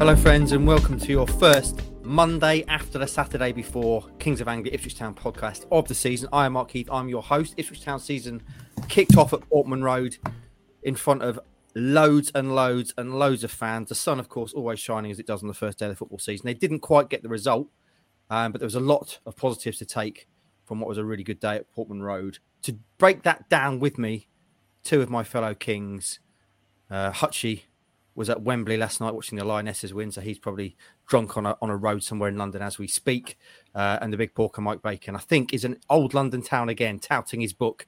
[0.00, 4.72] Hello, friends, and welcome to your first Monday after the Saturday before Kings of Anglia
[4.72, 6.26] Ipswich Town podcast of the season.
[6.32, 6.88] I am Mark Heath.
[6.90, 7.52] I'm your host.
[7.58, 8.42] Ipswich Town season
[8.88, 10.16] kicked off at Portman Road
[10.84, 11.38] in front of
[11.74, 13.90] loads and loads and loads of fans.
[13.90, 15.96] The sun, of course, always shining as it does on the first day of the
[15.96, 16.46] football season.
[16.46, 17.68] They didn't quite get the result,
[18.30, 20.28] um, but there was a lot of positives to take
[20.64, 22.38] from what was a really good day at Portman Road.
[22.62, 24.28] To break that down with me,
[24.82, 26.20] two of my fellow Kings,
[26.90, 27.64] uh, Hutchie
[28.14, 31.56] was at Wembley last night watching the Lionesses win, so he's probably drunk on a
[31.62, 33.38] on a road somewhere in London as we speak.
[33.74, 36.98] Uh, and the big porker Mike Bacon, I think, is an old London town again,
[36.98, 37.86] touting his book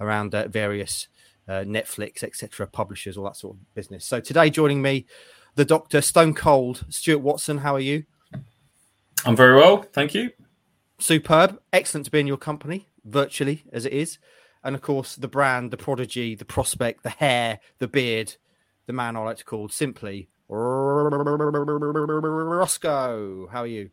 [0.00, 1.08] around uh, various
[1.48, 4.04] uh, Netflix, etc., publishers, all that sort of business.
[4.04, 5.06] So today, joining me,
[5.54, 7.58] the Doctor Stone Cold Stuart Watson.
[7.58, 8.04] How are you?
[9.26, 10.30] I'm very well, thank you.
[10.98, 14.18] Superb, excellent to be in your company, virtually as it is,
[14.62, 18.36] and of course the brand, the prodigy, the prospect, the hair, the beard
[18.86, 21.88] the man I like to call simply Roscoe.
[23.50, 23.90] How are you?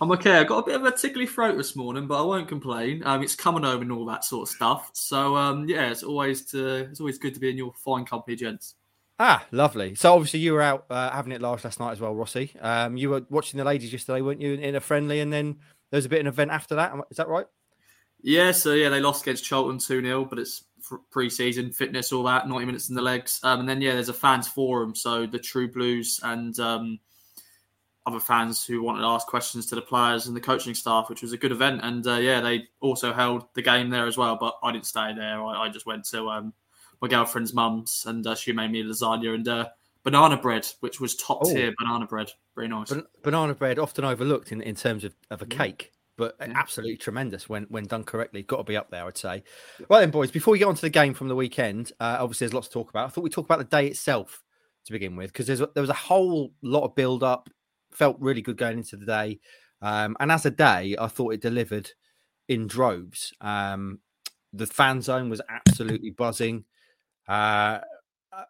[0.00, 0.38] I'm okay.
[0.38, 3.02] I got a bit of a tickly throat this morning, but I won't complain.
[3.04, 4.90] Um, it's coming home and all that sort of stuff.
[4.94, 8.34] So um, yeah, it's always to, it's always good to be in your fine company,
[8.36, 8.74] gents.
[9.20, 9.94] Ah, lovely.
[9.94, 12.52] So obviously you were out uh, having it large last night as well, Rossi.
[12.60, 15.58] Um, you were watching the ladies yesterday, weren't you, in a friendly, and then
[15.90, 16.92] there was a bit of an event after that.
[17.10, 17.46] Is that right?
[18.20, 18.50] Yeah.
[18.50, 20.64] So yeah, they lost against Charlton two 0 but it's
[21.10, 23.40] pre-season fitness, all that, 90 minutes in the legs.
[23.42, 24.94] Um, and then, yeah, there's a fans forum.
[24.94, 26.98] So the True Blues and um,
[28.06, 31.22] other fans who wanted to ask questions to the players and the coaching staff, which
[31.22, 31.80] was a good event.
[31.82, 34.36] And uh, yeah, they also held the game there as well.
[34.36, 35.42] But I didn't stay there.
[35.42, 36.52] I, I just went to um,
[37.00, 39.68] my girlfriend's mum's and uh, she made me lasagna and uh,
[40.02, 41.52] banana bread, which was top oh.
[41.52, 42.30] tier banana bread.
[42.54, 42.90] Very nice.
[42.90, 46.52] Ban- banana bread, often overlooked in, in terms of, of a cake but yeah.
[46.54, 48.44] absolutely tremendous when when done correctly.
[48.44, 49.42] Got to be up there, I'd say.
[49.90, 50.30] Right then, boys.
[50.30, 52.74] Before we get on to the game from the weekend, uh, obviously there's lots to
[52.74, 53.06] talk about.
[53.06, 54.40] I thought we'd talk about the day itself
[54.86, 57.50] to begin with because there's there was a whole lot of build up.
[57.90, 59.40] Felt really good going into the day,
[59.80, 61.90] um, and as a day, I thought it delivered
[62.48, 63.32] in droves.
[63.40, 63.98] Um,
[64.52, 66.64] the fan zone was absolutely buzzing.
[67.28, 67.80] Uh,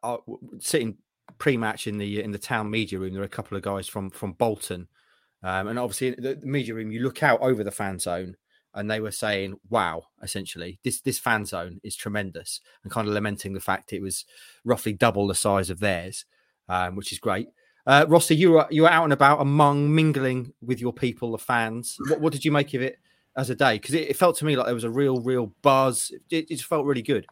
[0.02, 0.16] I,
[0.58, 0.98] sitting
[1.38, 4.10] pre-match in the in the town media room, there were a couple of guys from
[4.10, 4.88] from Bolton
[5.42, 8.36] um, and obviously, the, the media room, you look out over the fan zone,
[8.74, 13.14] and they were saying, "Wow!" Essentially, this this fan zone is tremendous, and kind of
[13.14, 14.24] lamenting the fact it was
[14.64, 16.24] roughly double the size of theirs,
[16.68, 17.48] um, which is great.
[17.86, 21.38] Uh, Rossi, you were you were out and about among mingling with your people, the
[21.38, 21.96] fans.
[22.08, 22.98] What, what did you make of it
[23.36, 23.74] as a day?
[23.74, 26.12] Because it, it, felt to me like there was a real, real buzz.
[26.30, 27.26] It, it just felt really good.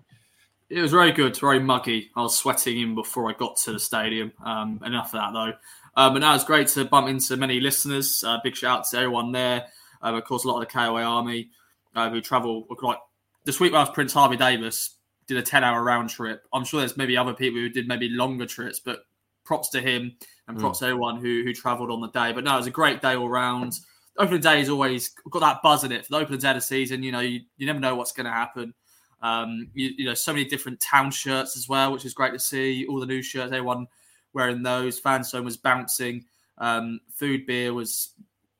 [0.69, 2.11] It was very good, very muggy.
[2.17, 4.33] I was sweating in before I got to the stadium.
[4.45, 5.53] Um, enough of that though.
[5.97, 8.23] Um, and now it's great to bump into many listeners.
[8.25, 9.67] Uh, big shout out to everyone there.
[10.03, 11.51] Um, of course, a lot of the KOA army
[11.95, 12.99] uh, who travel like
[13.45, 13.75] this week.
[13.75, 14.97] I was Prince Harvey Davis,
[15.27, 16.47] did a ten-hour round trip.
[16.53, 19.01] I'm sure there's maybe other people who did maybe longer trips, but
[19.45, 20.81] props to him and props mm.
[20.81, 22.33] to everyone who who travelled on the day.
[22.33, 23.79] But no, it was a great day all round.
[24.19, 26.61] Opening day is always got that buzz in it for the opening day of the
[26.61, 27.03] season.
[27.03, 28.75] You know, you, you never know what's going to happen.
[29.23, 32.39] Um, you, you, know, so many different town shirts as well, which is great to
[32.39, 32.87] see.
[32.87, 33.87] All the new shirts, everyone
[34.33, 34.99] wearing those.
[34.99, 36.25] Fan zone was bouncing.
[36.59, 38.15] Um, food beer was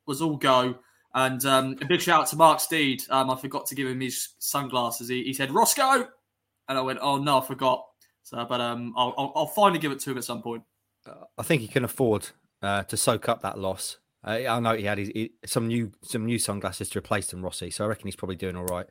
[0.07, 0.77] was all go.
[1.15, 3.03] And um, a big shout out to Mark Steed.
[3.11, 5.09] Um, I forgot to give him his sunglasses.
[5.09, 6.07] He, he said Roscoe,
[6.69, 7.85] and I went, "Oh no, I forgot."
[8.23, 10.63] So, but um, I'll, I'll, I'll finally give it to him at some point.
[11.37, 12.29] I think he can afford
[12.63, 13.99] uh, to soak up that loss.
[14.23, 15.11] Uh, I know he had his,
[15.47, 17.71] some new some new sunglasses to replace them, Rossi.
[17.71, 18.87] So I reckon he's probably doing all right.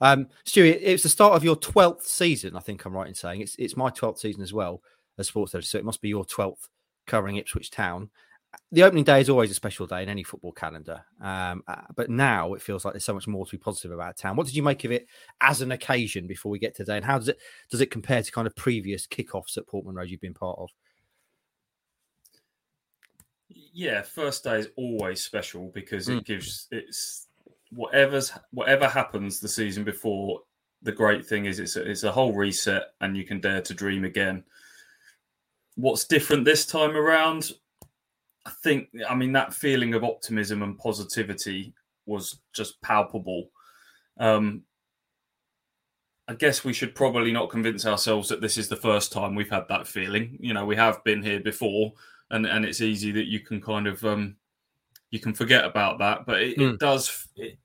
[0.00, 2.56] Um, Stuart, it's the start of your twelfth season.
[2.56, 4.80] I think I'm right in saying it's it's my twelfth season as well
[5.18, 5.66] as sports editor.
[5.66, 6.68] So it must be your 12th
[7.06, 8.10] covering Ipswich Town.
[8.72, 11.04] The opening day is always a special day in any football calendar.
[11.20, 14.16] Um, uh, but now it feels like there's so much more to be positive about
[14.16, 14.36] town.
[14.36, 15.06] What did you make of it
[15.40, 16.96] as an occasion before we get today?
[16.96, 17.38] And how does it
[17.70, 20.70] does it compare to kind of previous kickoffs at Portman Road you've been part of?
[23.48, 26.18] Yeah, first day is always special because mm.
[26.18, 27.26] it gives it's
[27.70, 30.40] whatever's whatever happens the season before.
[30.82, 33.74] The great thing is it's a, it's a whole reset and you can dare to
[33.74, 34.44] dream again
[35.78, 37.52] what's different this time around?
[38.44, 41.72] I think, I mean, that feeling of optimism and positivity
[42.04, 43.50] was just palpable.
[44.18, 44.62] Um,
[46.26, 49.50] I guess we should probably not convince ourselves that this is the first time we've
[49.50, 50.36] had that feeling.
[50.40, 51.92] You know, we have been here before,
[52.30, 54.36] and and it's easy that you can kind of um,
[55.10, 56.26] you can forget about that.
[56.26, 56.62] But it, mm.
[56.62, 56.76] it hmm.
[56.76, 57.28] does.
[57.36, 57.58] It,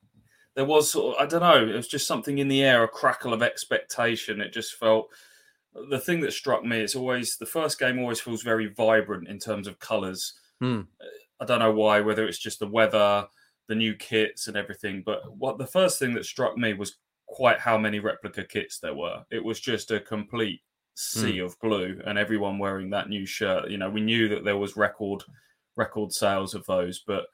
[0.56, 1.68] there was sort of, I don't know.
[1.68, 4.40] It was just something in the air, a crackle of expectation.
[4.40, 5.10] It just felt
[5.90, 9.40] the thing that struck me it's always the first game always feels very vibrant in
[9.40, 10.86] terms of colors mm.
[11.40, 13.26] i don't know why whether it's just the weather
[13.68, 17.60] the new kits and everything but what the first thing that struck me was quite
[17.60, 20.62] how many replica kits there were it was just a complete
[20.96, 21.46] sea mm.
[21.46, 23.70] of blue and everyone wearing that new shirt.
[23.70, 25.24] You know, we knew that there was record
[25.76, 27.26] record sales of those, but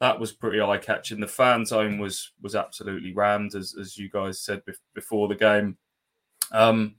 [0.00, 1.20] that was pretty eye catching.
[1.20, 4.62] The fan zone was was absolutely rammed, as as you guys said
[4.94, 5.76] before the game.
[6.52, 6.96] Um,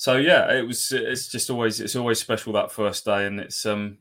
[0.00, 0.92] so yeah, it was.
[0.92, 3.98] It's just always it's always special that first day, and it's um,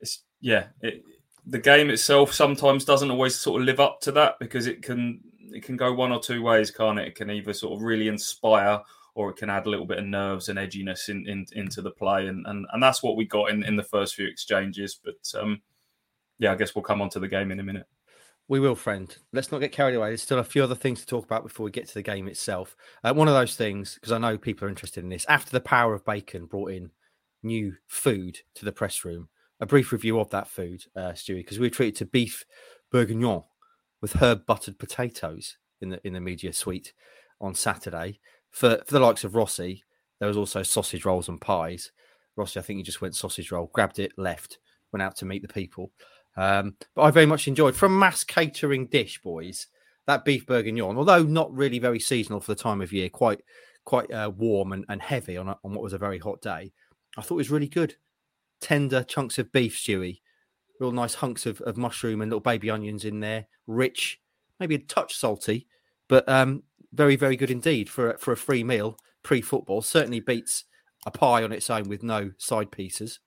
[0.00, 0.68] it's yeah.
[0.80, 1.02] It,
[1.44, 5.20] the game itself sometimes doesn't always sort of live up to that because it can
[5.52, 7.08] it can go one or two ways, can't it?
[7.08, 8.80] It can either sort of really inspire
[9.14, 11.90] or it can add a little bit of nerves and edginess in, in into the
[11.90, 14.98] play, and, and and that's what we got in in the first few exchanges.
[15.04, 15.60] But um,
[16.38, 17.84] yeah, I guess we'll come on to the game in a minute.
[18.50, 19.14] We will, friend.
[19.34, 20.08] Let's not get carried away.
[20.08, 22.26] There's still a few other things to talk about before we get to the game
[22.26, 22.76] itself.
[23.04, 25.60] Uh, one of those things, because I know people are interested in this, after the
[25.60, 26.90] power of bacon brought in
[27.42, 29.28] new food to the press room,
[29.60, 32.46] a brief review of that food, uh, Stewie, because we were treated to beef
[32.90, 33.42] bourguignon
[34.00, 36.94] with herb buttered potatoes in the in the media suite
[37.42, 38.18] on Saturday.
[38.50, 39.84] For for the likes of Rossi,
[40.20, 41.92] there was also sausage rolls and pies.
[42.34, 44.58] Rossi, I think he just went sausage roll, grabbed it, left,
[44.90, 45.92] went out to meet the people.
[46.38, 49.66] Um, but I very much enjoyed from mass catering dish, boys.
[50.06, 53.40] That beef bourguignon, although not really very seasonal for the time of year, quite
[53.84, 56.72] quite uh, warm and, and heavy on, a, on what was a very hot day.
[57.16, 57.96] I thought it was really good.
[58.60, 60.20] Tender chunks of beef, Stewie,
[60.78, 63.46] real nice hunks of, of mushroom and little baby onions in there.
[63.66, 64.20] Rich,
[64.60, 65.66] maybe a touch salty,
[66.08, 66.62] but um,
[66.92, 69.82] very very good indeed for for a free meal pre-football.
[69.82, 70.64] Certainly beats
[71.04, 73.18] a pie on its own with no side pieces.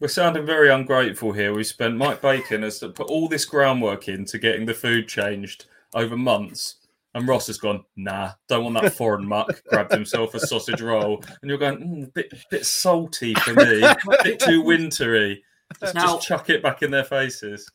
[0.00, 1.52] We're sounding very ungrateful here.
[1.52, 6.16] We spent Mike Bacon has put all this groundwork into getting the food changed over
[6.16, 6.76] months.
[7.14, 9.48] And Ross has gone, nah, don't want that foreign muck.
[9.68, 13.96] Grabbed himself a sausage roll, and you're going, mm, bit bit salty for me, a
[14.22, 15.42] bit too wintry.
[15.80, 17.68] Just, now, just chuck it back in their faces.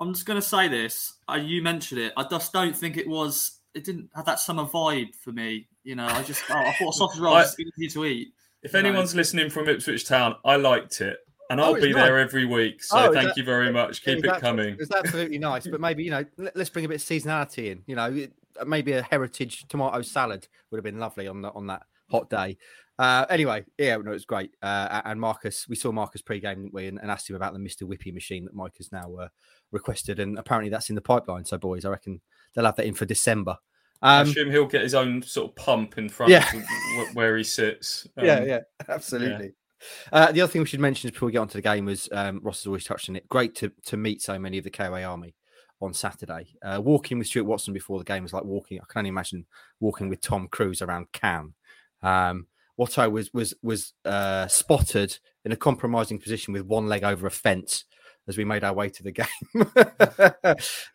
[0.00, 1.18] I'm just going to say this.
[1.28, 2.12] Uh, you mentioned it.
[2.16, 3.58] I just don't think it was.
[3.74, 5.68] It didn't have that summer vibe for me.
[5.84, 8.28] You know, I just oh, I thought a sausage roll was easy to eat.
[8.62, 11.18] If anyone's listening from Ipswich Town, I liked it.
[11.50, 12.04] And I'll oh, be nice.
[12.04, 12.82] there every week.
[12.82, 14.02] So oh, thank that, you very much.
[14.04, 14.76] Keep it coming.
[14.78, 15.66] It's absolutely nice.
[15.66, 16.24] But maybe, you know,
[16.54, 17.82] let's bring a bit of seasonality in.
[17.86, 18.26] You know,
[18.64, 22.56] maybe a heritage tomato salad would have been lovely on the, on that hot day.
[22.98, 24.50] Uh, anyway, yeah, no, it was great.
[24.62, 26.86] Uh, and Marcus, we saw Marcus pre-game, didn't we?
[26.86, 27.82] And, and, asked him about the Mr.
[27.82, 29.28] Whippy machine that Mike has now uh,
[29.72, 30.20] requested.
[30.20, 31.44] And apparently that's in the pipeline.
[31.44, 32.20] So, boys, I reckon
[32.54, 33.56] they'll have that in for December.
[34.02, 36.46] Um, I assume he'll get his own sort of pump in front yeah.
[36.54, 38.06] of where he sits.
[38.16, 38.58] Um, yeah, yeah,
[38.88, 39.52] absolutely.
[40.12, 40.26] Yeah.
[40.26, 42.40] Uh, the other thing we should mention before we get onto the game was um,
[42.42, 43.28] Ross has always touched on it.
[43.28, 45.34] Great to, to meet so many of the KOA army
[45.80, 46.46] on Saturday.
[46.62, 48.78] Uh, walking with Stuart Watson before the game was like walking.
[48.80, 49.46] I can only imagine
[49.80, 51.54] walking with Tom Cruise around Cannes.
[52.02, 52.46] Um,
[52.78, 57.30] Watto was was was uh, spotted in a compromising position with one leg over a
[57.30, 57.84] fence
[58.28, 59.26] as we made our way to the game.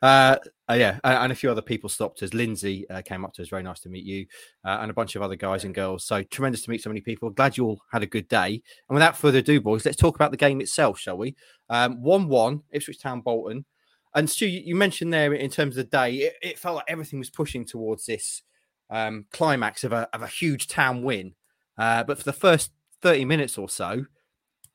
[0.02, 0.38] uh,
[0.70, 2.34] uh, yeah, and a few other people stopped us.
[2.34, 3.50] Lindsay uh, came up to us.
[3.50, 4.26] Very nice to meet you,
[4.66, 6.06] uh, and a bunch of other guys and girls.
[6.06, 7.30] So tremendous to meet so many people.
[7.30, 8.62] Glad you all had a good day.
[8.90, 11.36] And without further ado, boys, let's talk about the game itself, shall we?
[11.70, 13.66] Um, one-one, Ipswich Town, Bolton.
[14.16, 17.20] And Stu, you mentioned there in terms of the day, it, it felt like everything
[17.20, 18.42] was pushing towards this
[18.90, 21.34] um, climax of a of a huge town win.
[21.78, 22.72] Uh, but for the first
[23.02, 24.06] thirty minutes or so,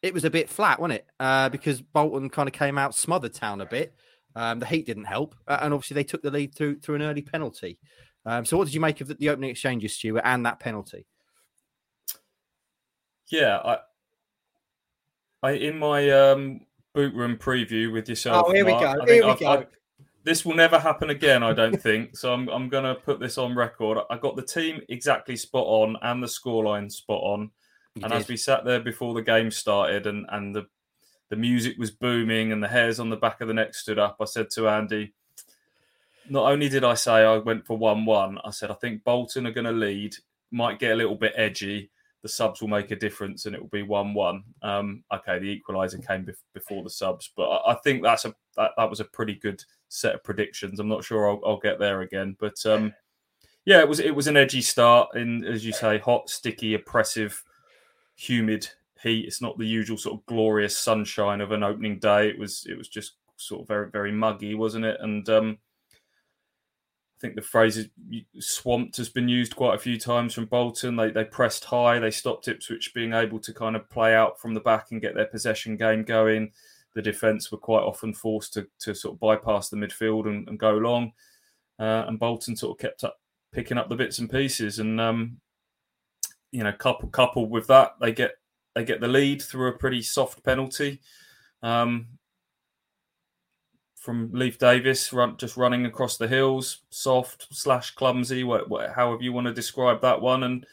[0.02, 1.06] it was a bit flat, wasn't it?
[1.18, 3.94] Uh, because Bolton kind of came out, smothered Town a bit.
[4.34, 7.02] Um, the heat didn't help, uh, and obviously they took the lead through through an
[7.02, 7.78] early penalty.
[8.24, 11.06] Um, so, what did you make of the, the, opening exchanges, Stuart, and that penalty?
[13.30, 13.78] Yeah, I,
[15.42, 16.60] I in my um,
[16.94, 18.46] boot room preview with yourself.
[18.48, 19.12] Oh, here Mark, we go.
[19.12, 19.46] Here we I've, go.
[19.48, 19.66] I've,
[20.24, 22.16] this will never happen again, I don't think.
[22.16, 23.98] So I'm I'm going to put this on record.
[24.08, 27.50] I got the team exactly spot on and the scoreline spot on.
[27.94, 28.20] You and did.
[28.20, 30.66] as we sat there before the game started and, and the,
[31.28, 34.16] the music was booming and the hairs on the back of the neck stood up,
[34.20, 35.12] I said to Andy,
[36.28, 39.46] not only did I say I went for 1 1, I said, I think Bolton
[39.46, 40.14] are going to lead,
[40.50, 41.90] might get a little bit edgy.
[42.22, 44.44] The subs will make a difference and it will be 1 1.
[44.62, 48.34] Um, okay, the equaliser came bef- before the subs, but I, I think that's a
[48.56, 50.78] that, that, was a pretty good set of predictions.
[50.78, 52.94] I'm not sure I'll, I'll get there again, but um,
[53.64, 57.42] yeah, it was it was an edgy start in, as you say, hot, sticky, oppressive
[58.16, 58.68] humid
[59.02, 59.26] heat.
[59.26, 62.28] It's not the usual sort of glorious sunshine of an opening day.
[62.28, 64.98] It was it was just sort of very very muggy, wasn't it?
[65.00, 65.58] And um,
[65.92, 67.88] I think the phrase is,
[68.40, 70.96] "swamped" has been used quite a few times from Bolton.
[70.96, 71.98] They they pressed high.
[71.98, 75.14] They stopped Ipswich being able to kind of play out from the back and get
[75.14, 76.52] their possession game going.
[76.94, 80.58] The defence were quite often forced to to sort of bypass the midfield and, and
[80.58, 81.12] go long.
[81.78, 83.18] Uh, and Bolton sort of kept up
[83.52, 84.78] picking up the bits and pieces.
[84.78, 85.38] And um,
[86.52, 88.32] you know, couple coupled with that, they get
[88.74, 91.00] they get the lead through a pretty soft penalty.
[91.62, 92.06] Um,
[93.96, 99.22] from Leif Davis, run, just running across the hills, soft slash clumsy, what, what, however
[99.22, 100.66] you want to describe that one, and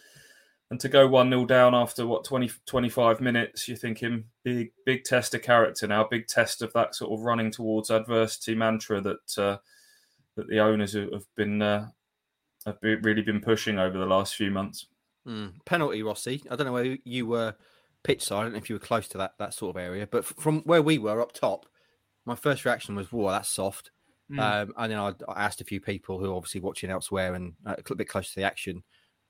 [0.71, 5.03] and to go one 0 down after what 20, 25 minutes, you're thinking big big
[5.03, 9.37] test of character now, big test of that sort of running towards adversity mantra that
[9.37, 9.57] uh,
[10.35, 11.87] that the owners have been uh,
[12.65, 14.87] have really been pushing over the last few months.
[15.29, 15.53] Mm.
[15.65, 16.43] Penalty, Rossi.
[16.49, 17.55] I don't know where you were
[18.03, 18.39] pitch side.
[18.39, 20.61] I don't know if you were close to that that sort of area, but from
[20.61, 21.67] where we were up top,
[22.25, 23.91] my first reaction was, "Whoa, that's soft."
[24.31, 24.39] Mm.
[24.39, 27.53] Um, and then I, I, asked a few people who are obviously watching elsewhere and
[27.65, 28.83] uh, a bit close to the action,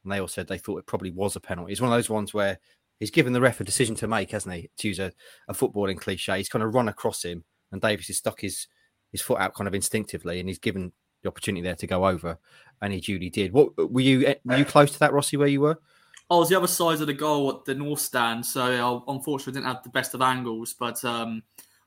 [0.04, 1.72] and they all said they thought it probably was a penalty.
[1.72, 2.60] It's one of those ones where
[3.00, 4.70] he's given the ref a decision to make, hasn't he?
[4.78, 5.12] To use a,
[5.48, 8.68] a footballing cliche, he's kind of run across him, and Davis has stuck his
[9.12, 10.92] his foot out kind of instinctively, and he's given
[11.22, 12.38] the opportunity there to go over,
[12.82, 13.54] and he duly did.
[13.54, 15.38] What were you eh, were you close to that, Rossi?
[15.38, 15.80] Where you were?
[16.32, 19.54] I was the other side of the goal at the north stand, so I unfortunately
[19.54, 20.74] didn't have the best of angles.
[20.74, 21.42] But um,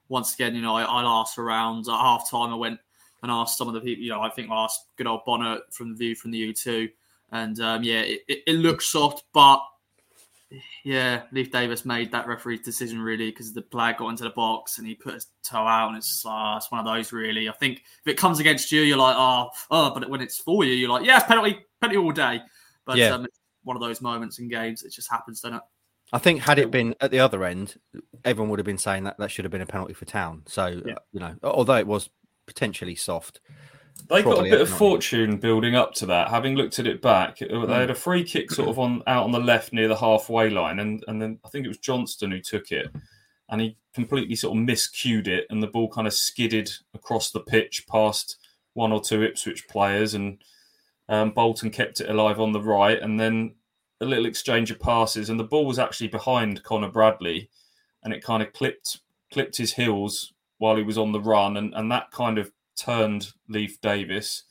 [0.08, 2.52] once again, you know, I, I asked around at half time.
[2.52, 2.80] I went
[3.22, 4.02] and asked some of the people.
[4.02, 6.90] You know, I think I asked good old Bonner from the view from the U2,
[7.30, 9.62] and um, yeah, it, it, it looks soft, but
[10.84, 14.78] yeah, Leif Davis made that referee's decision really because the player got into the box
[14.78, 17.48] and he put his toe out, and it's uh, it's one of those really.
[17.48, 20.64] I think if it comes against you, you're like, oh, oh, but when it's for
[20.64, 22.40] you, you're like, yeah, penalty, penalty all day.
[22.84, 23.10] But yeah.
[23.10, 23.26] um,
[23.64, 24.82] one of those moments in games.
[24.82, 25.62] It just happens, doesn't it?
[26.12, 27.76] I think had it been at the other end,
[28.24, 30.42] everyone would have been saying that that should have been a penalty for Town.
[30.46, 30.94] So yeah.
[31.12, 32.10] you know, although it was
[32.46, 33.40] potentially soft,
[34.08, 36.28] they got a bit of fortune building up to that.
[36.28, 39.32] Having looked at it back, they had a free kick sort of on out on
[39.32, 42.40] the left near the halfway line, and and then I think it was Johnston who
[42.40, 42.90] took it,
[43.48, 47.40] and he completely sort of miscued it, and the ball kind of skidded across the
[47.40, 48.36] pitch past
[48.74, 50.42] one or two Ipswich players, and
[51.08, 53.54] um, Bolton kept it alive on the right, and then
[54.00, 57.48] a little exchange of passes, and the ball was actually behind Conor Bradley,
[58.02, 59.00] and it kind of clipped
[59.32, 63.28] clipped his heels while he was on the run, and, and that kind of turned
[63.48, 64.44] Leif Davis.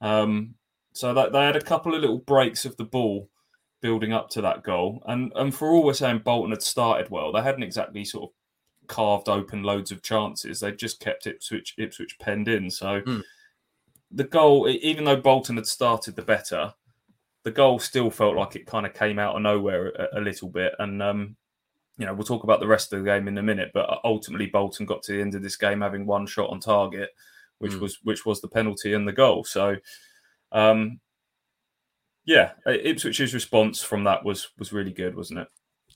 [0.00, 0.54] Um,
[0.92, 3.28] so that they had a couple of little breaks of the ball
[3.80, 7.32] building up to that goal, and and for all we're saying, Bolton had started well.
[7.32, 10.60] They hadn't exactly sort of carved open loads of chances.
[10.60, 12.70] They just kept Ipswich Ipswich penned in.
[12.70, 13.00] So.
[13.02, 13.22] Mm
[14.12, 16.74] the goal, even though Bolton had started the better,
[17.44, 20.48] the goal still felt like it kind of came out of nowhere a, a little
[20.48, 20.74] bit.
[20.78, 21.36] And um,
[21.96, 23.70] you know, we'll talk about the rest of the game in a minute.
[23.72, 27.10] But ultimately, Bolton got to the end of this game having one shot on target,
[27.62, 27.80] which mm.
[27.80, 29.44] was which was the penalty and the goal.
[29.44, 29.76] So,
[30.50, 30.98] um,
[32.24, 35.48] yeah, Ipswich's response from that was was really good, wasn't it?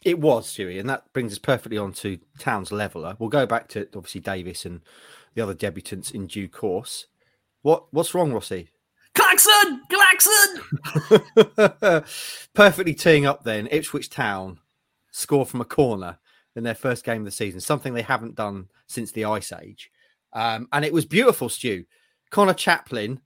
[0.04, 3.16] It was, Stewie, and that brings us perfectly on to Town's leveler.
[3.18, 4.82] We'll go back to obviously Davis and
[5.34, 7.06] the other debutants in due course.
[7.62, 8.70] What what's wrong, Rossi?
[9.16, 9.82] Claxon!
[9.90, 10.60] Claxon!
[12.54, 13.66] Perfectly teeing up then.
[13.70, 14.60] Ipswich Town
[15.10, 16.18] score from a corner
[16.54, 19.90] in their first game of the season, something they haven't done since the Ice Age.
[20.32, 21.84] Um, and it was beautiful, Stu.
[22.30, 23.20] Conor Chaplin,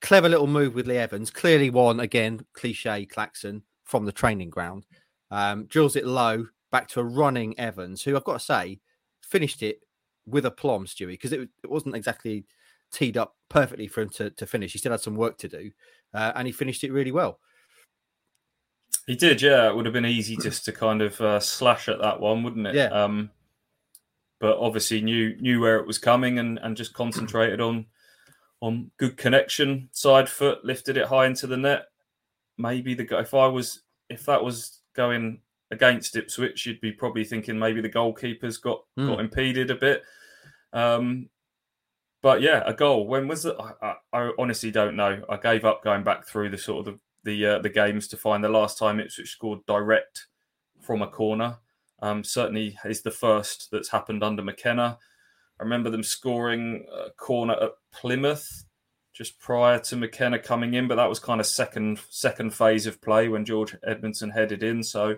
[0.00, 4.86] clever little move with Lee Evans, clearly won again, cliche Claxon from the training ground.
[5.30, 8.80] Um, drills it low back to a running Evans, who I've got to say
[9.22, 9.80] finished it
[10.26, 12.44] with aplomb, Stewie, because it, it wasn't exactly
[12.92, 14.72] teed up perfectly for him to, to finish.
[14.72, 15.70] He still had some work to do,
[16.14, 17.38] uh, and he finished it really well.
[19.06, 19.68] He did, yeah.
[19.68, 22.66] It would have been easy just to kind of uh, slash at that one, wouldn't
[22.66, 22.74] it?
[22.74, 22.88] Yeah.
[22.88, 23.30] Um,
[24.40, 27.86] but obviously knew knew where it was coming and, and just concentrated on
[28.60, 31.86] on good connection, side foot, lifted it high into the net.
[32.56, 35.40] Maybe the if I was if that was going
[35.70, 39.08] against Ipswich, you'd be probably thinking maybe the goalkeeper's got mm.
[39.08, 40.02] got impeded a bit.
[40.72, 41.28] Um,
[42.20, 43.06] but yeah, a goal.
[43.06, 43.56] When was it?
[43.60, 45.22] I, I, honestly don't know.
[45.28, 48.16] I gave up going back through the sort of the the, uh, the games to
[48.16, 50.26] find the last time Ipswich scored direct
[50.80, 51.58] from a corner.
[52.00, 54.98] Um, certainly is the first that's happened under McKenna.
[55.58, 58.64] I remember them scoring a corner at Plymouth
[59.12, 63.02] just prior to McKenna coming in, but that was kind of second second phase of
[63.02, 64.82] play when George Edmundson headed in.
[64.82, 65.16] So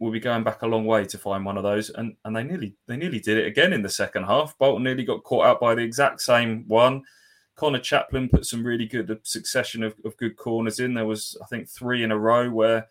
[0.00, 1.90] we'll be going back a long way to find one of those.
[1.90, 4.58] And and they nearly they nearly did it again in the second half.
[4.58, 7.02] Bolton nearly got caught out by the exact same one.
[7.54, 10.94] Conor Chaplin put some really good succession of, of good corners in.
[10.94, 12.88] There was I think three in a row where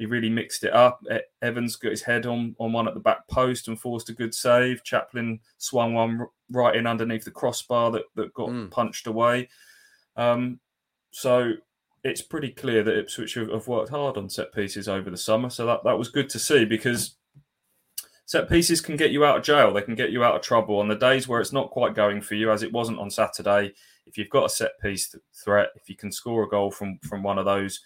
[0.00, 1.04] he really mixed it up.
[1.42, 4.34] Evans got his head on, on one at the back post and forced a good
[4.34, 4.82] save.
[4.82, 8.70] Chaplin swung one right in underneath the crossbar that, that got mm.
[8.70, 9.50] punched away.
[10.16, 10.58] Um,
[11.10, 11.52] so
[12.02, 15.50] it's pretty clear that Ipswich have, worked hard on set pieces over the summer.
[15.50, 17.16] So that, that was good to see because
[18.24, 19.70] set pieces can get you out of jail.
[19.70, 22.22] They can get you out of trouble on the days where it's not quite going
[22.22, 23.74] for you, as it wasn't on Saturday.
[24.06, 27.22] If you've got a set piece threat, if you can score a goal from from
[27.22, 27.80] one of those,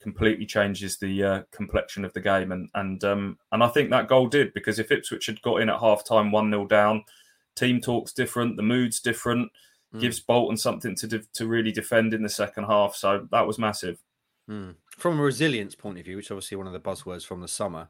[0.00, 2.52] completely changes the uh, complexion of the game.
[2.52, 5.68] And and um, and I think that goal did because if Ipswich had got in
[5.68, 7.04] at half time one 0 down,
[7.56, 9.50] team talk's different, the mood's different,
[9.94, 10.00] mm.
[10.00, 12.94] gives Bolton something to de- to really defend in the second half.
[12.94, 13.98] So that was massive.
[14.48, 14.76] Mm.
[14.90, 17.48] From a resilience point of view, which is obviously one of the buzzwords from the
[17.48, 17.88] summer,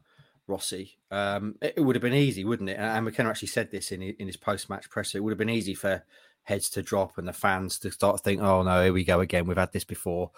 [0.48, 2.78] Rossi, um, it, it, would have been easy, wouldn't it?
[2.78, 5.18] And McKenna actually said this in in his post match presser.
[5.18, 6.02] It would have been easy for
[6.42, 9.20] heads to drop and the fans to start to think, "Oh no, here we go
[9.20, 9.46] again.
[9.46, 10.30] We've had this before."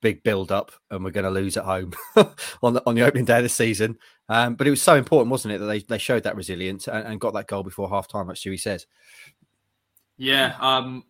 [0.00, 1.92] Big build up, and we're going to lose at home
[2.62, 3.98] on the on the opening day of the season.
[4.28, 7.06] Um, but it was so important, wasn't it, that they, they showed that resilience and,
[7.06, 8.86] and got that goal before half time, like Stewie says.
[10.16, 11.04] Yeah, um,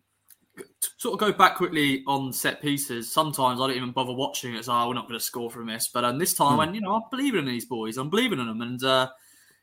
[0.97, 3.11] sort of go back quickly on set pieces.
[3.11, 4.65] Sometimes I don't even bother watching it.
[4.65, 5.89] So oh, we're not going to score from this.
[5.93, 6.57] But um, this time, hmm.
[6.57, 7.97] when you know, I'm believing in these boys.
[7.97, 9.09] I'm believing in them, and uh,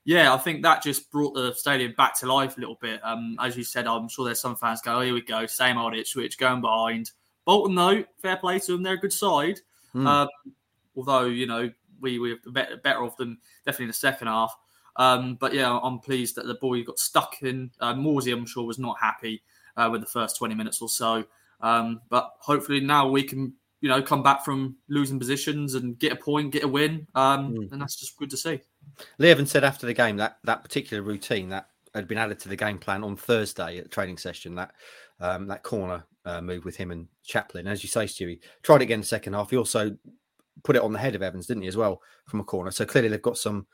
[0.04, 3.00] yeah, I think that just brought the stadium back to life a little bit.
[3.04, 5.78] Um, as you said, I'm sure there's some fans go, oh, "Here we go, same
[5.78, 7.10] old Ipswich going behind."
[7.48, 8.82] Bolton, though, fair play to them.
[8.82, 9.60] They're a good side.
[9.92, 10.06] Hmm.
[10.06, 10.28] Um,
[10.94, 14.54] although you know we we were better, off them definitely in the second half.
[14.96, 17.70] Um, but yeah, I'm pleased that the boy got stuck in.
[17.80, 19.42] Uh, Morsy, I'm sure, was not happy
[19.78, 21.24] uh, with the first 20 minutes or so.
[21.62, 26.12] Um, but hopefully now we can, you know, come back from losing positions and get
[26.12, 27.72] a point, get a win, um, mm.
[27.72, 28.60] and that's just good to see.
[29.16, 32.56] Lee said after the game that that particular routine that had been added to the
[32.56, 34.54] game plan on Thursday at the training session.
[34.56, 34.72] That
[35.18, 38.96] um, that corner uh, move with him and Chaplin, as you say, Stewie, tried again
[38.96, 39.50] in the second half.
[39.50, 39.96] He also
[40.62, 42.70] put it on the head of Evans, didn't he, as well, from a corner?
[42.70, 43.66] So clearly they've got some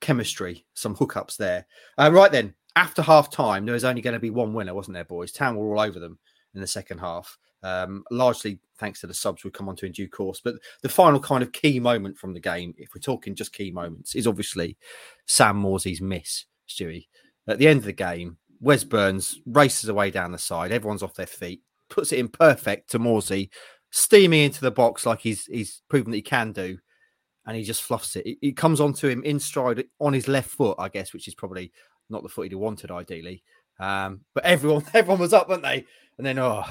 [0.00, 1.66] chemistry, some hookups there.
[1.96, 4.94] Uh, right then, after half time, there was only going to be one winner, wasn't
[4.94, 5.32] there, boys?
[5.32, 6.18] Town were all over them
[6.54, 9.92] in the second half, um, largely thanks to the subs we'll come on to in
[9.92, 10.40] due course.
[10.42, 13.70] But the final kind of key moment from the game, if we're talking just key
[13.70, 14.76] moments, is obviously
[15.26, 17.06] Sam Morsy's miss, Stewie.
[17.46, 20.72] At the end of the game, Wes Burns races away down the side.
[20.72, 23.50] Everyone's off their feet, puts it in perfect to Morsy,
[23.90, 26.78] steaming into the box like he's he's proven that he can do,
[27.46, 28.26] and he just fluffs it.
[28.26, 31.34] It, it comes onto him in stride on his left foot, I guess, which is
[31.34, 31.72] probably
[32.08, 33.42] not the foot he'd have wanted ideally.
[33.78, 35.86] Um, but everyone, everyone was up, weren't they?
[36.18, 36.64] And then, oh,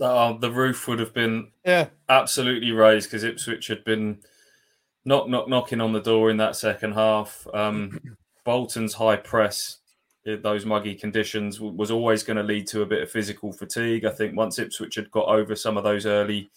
[0.00, 4.18] oh the roof would have been yeah absolutely raised because Ipswich had been
[5.04, 7.46] knock knock knocking on the door in that second half.
[7.52, 7.98] Um,
[8.44, 9.78] Bolton's high press,
[10.36, 14.04] those muggy conditions, was always going to lead to a bit of physical fatigue.
[14.04, 16.50] I think once Ipswich had got over some of those early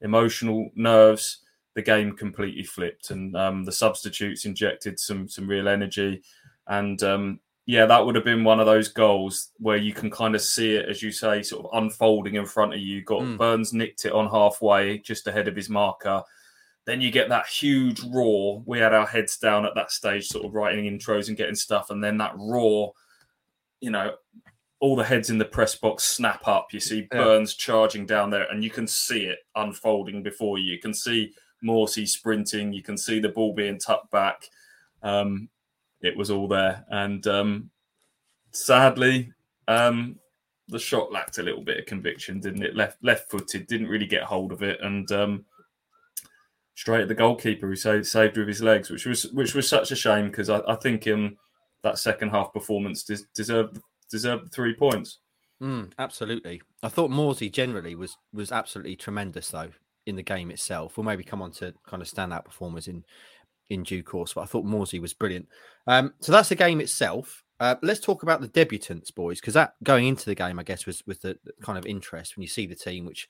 [0.00, 1.38] emotional nerves,
[1.74, 6.22] the game completely flipped, and um, the substitutes injected some some real energy.
[6.66, 10.34] And um, yeah, that would have been one of those goals where you can kind
[10.34, 13.02] of see it, as you say, sort of unfolding in front of you.
[13.02, 13.38] Got mm.
[13.38, 16.22] Burns nicked it on halfway, just ahead of his marker.
[16.84, 18.62] Then you get that huge roar.
[18.66, 21.90] We had our heads down at that stage, sort of writing intros and getting stuff.
[21.90, 22.92] And then that roar,
[23.82, 24.14] you know,
[24.80, 26.72] all the heads in the press box snap up.
[26.72, 27.64] You see Burns yeah.
[27.66, 30.72] charging down there, and you can see it unfolding before you.
[30.72, 32.72] You can see Morsy sprinting.
[32.72, 34.48] You can see the ball being tucked back.
[35.02, 35.48] Um,
[36.00, 36.84] it was all there.
[36.88, 37.70] And um,
[38.52, 39.32] sadly,
[39.68, 40.18] um,
[40.68, 42.74] the shot lacked a little bit of conviction, didn't it?
[42.74, 45.44] Left left footed, didn't really get hold of it, and um,
[46.74, 49.90] straight at the goalkeeper who saved, saved with his legs, which was which was such
[49.92, 51.36] a shame because I, I, think um,
[51.82, 55.18] that second half performance des- deserved deserved three points.
[55.62, 59.70] Mm, absolutely, I thought Morsy generally was was absolutely tremendous though
[60.06, 60.96] in the game itself.
[60.96, 63.04] We'll maybe come on to kind of standout performers in
[63.70, 64.34] in due course.
[64.34, 65.48] But I thought Morsy was brilliant.
[65.86, 67.42] Um, so that's the game itself.
[67.60, 70.84] Uh, let's talk about the debutants, boys, because that going into the game, I guess,
[70.84, 73.28] was the, the, kind of interest when you see the team, which,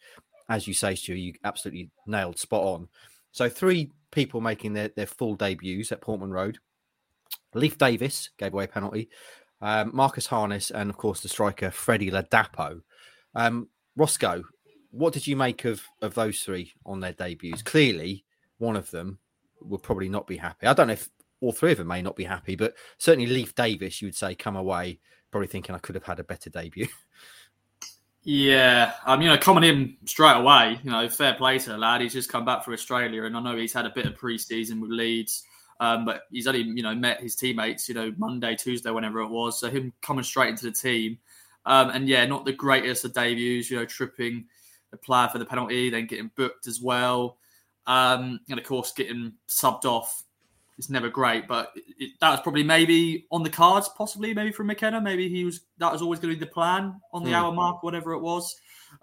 [0.49, 2.89] as you say, Stu, you absolutely nailed spot on.
[3.33, 6.59] So three people making their, their full debuts at Portman Road.
[7.55, 9.09] Leif Davis gave away a penalty.
[9.61, 12.83] Um, Marcus Harness and of course the striker Freddie Ladapo.
[13.35, 14.43] Um, Roscoe,
[14.91, 17.63] what did you make of of those three on their debuts?
[17.63, 18.25] Clearly,
[18.59, 19.19] one of them
[19.61, 20.67] will probably not be happy.
[20.67, 21.09] I don't know if
[21.41, 24.35] all three of them may not be happy, but certainly Leif Davis, you would say,
[24.35, 24.99] come away
[25.33, 26.87] probably thinking I could have had a better debut.
[28.25, 32.03] Yeah, um, you know, coming in straight away, you know, fair play to the lad.
[32.03, 34.81] He's just come back for Australia, and I know he's had a bit of pre-season
[34.81, 35.43] with Leeds,
[35.83, 39.27] um, but he's only, you know, met his teammates, you know, Monday, Tuesday, whenever it
[39.27, 39.59] was.
[39.59, 41.19] So him coming straight into the team,
[41.67, 43.69] um, and yeah, not the greatest of debuts.
[43.69, 44.45] You know, tripping
[44.93, 47.37] the player for the penalty, then getting booked as well.
[47.89, 50.23] Um, and of course, getting subbed off
[50.79, 54.69] is never great, but it, that was probably maybe on the cards, possibly maybe from
[54.69, 55.01] McKenna.
[55.01, 57.35] Maybe he was that was always going to be the plan on the mm.
[57.35, 58.55] hour mark, whatever it was.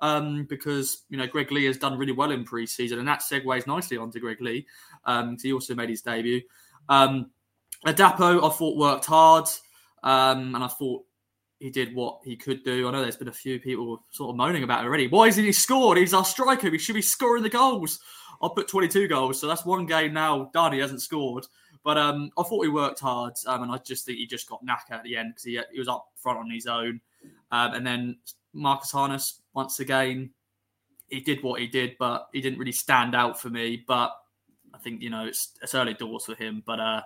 [0.01, 3.67] Um, because you know Greg Leigh has done really well in pre-season, and that segues
[3.67, 4.65] nicely onto Greg Leigh.
[5.03, 6.41] Um, he also made his debut.
[6.89, 7.31] Um,
[7.85, 9.45] Ladapo, I thought worked hard,
[10.03, 11.03] um, and I thought
[11.59, 12.87] he did what he could do.
[12.87, 15.07] I know there's been a few people sort of moaning about it already.
[15.07, 15.97] Why isn't he scored?
[15.97, 16.69] He's our striker.
[16.69, 17.99] He should be scoring the goals.
[18.41, 20.73] I'll put 22 goals, so that's one game now done.
[20.73, 21.45] He hasn't scored,
[21.83, 24.65] But um, I thought he worked hard, um, and I just think he just got
[24.65, 27.01] knackered at the end because he, he was up front on his own.
[27.51, 28.17] Um, and then
[28.53, 30.31] Marcus Harness, once again,
[31.07, 33.83] he did what he did, but he didn't really stand out for me.
[33.87, 34.13] But
[34.79, 36.63] I think you know it's, it's early doors for him.
[36.65, 37.01] But uh,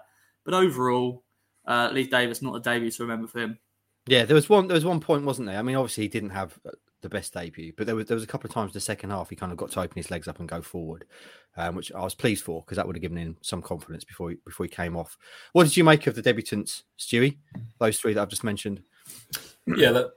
[0.45, 1.23] but overall,
[1.65, 3.57] uh, Leif Davis not a debut to remember for him.
[4.05, 4.67] Yeah, there was one.
[4.67, 5.57] There was one point, wasn't there?
[5.57, 8.23] I mean, obviously he didn't have uh, the best debut, but there was there was
[8.23, 10.11] a couple of times in the second half he kind of got to open his
[10.11, 11.05] legs up and go forward,
[11.57, 14.31] um, which I was pleased for because that would have given him some confidence before
[14.31, 15.17] he, before he came off.
[15.53, 17.37] What did you make of the debutants, Stewie?
[17.79, 18.83] Those three that I've just mentioned.
[19.65, 20.11] Yeah, that,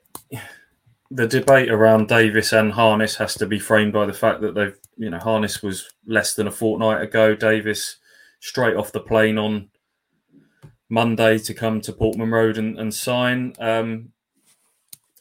[1.11, 4.77] the debate around Davis and Harness has to be framed by the fact that they've,
[4.97, 7.35] you know, Harness was less than a fortnight ago.
[7.35, 7.97] Davis
[8.41, 9.69] straight off the plane on
[10.89, 13.55] Monday to come to Portman Road and, and sign.
[13.59, 14.11] Um,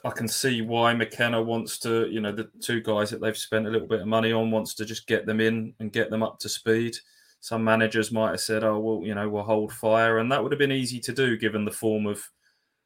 [0.03, 3.65] I can see why McKenna wants to, you know, the two guys that they've spent
[3.65, 6.21] a little bit of money on wants to just get them in and get them
[6.21, 6.95] up to speed.
[7.39, 10.51] Some managers might have said, "Oh, well, you know, we'll hold fire," and that would
[10.51, 12.23] have been easy to do given the form of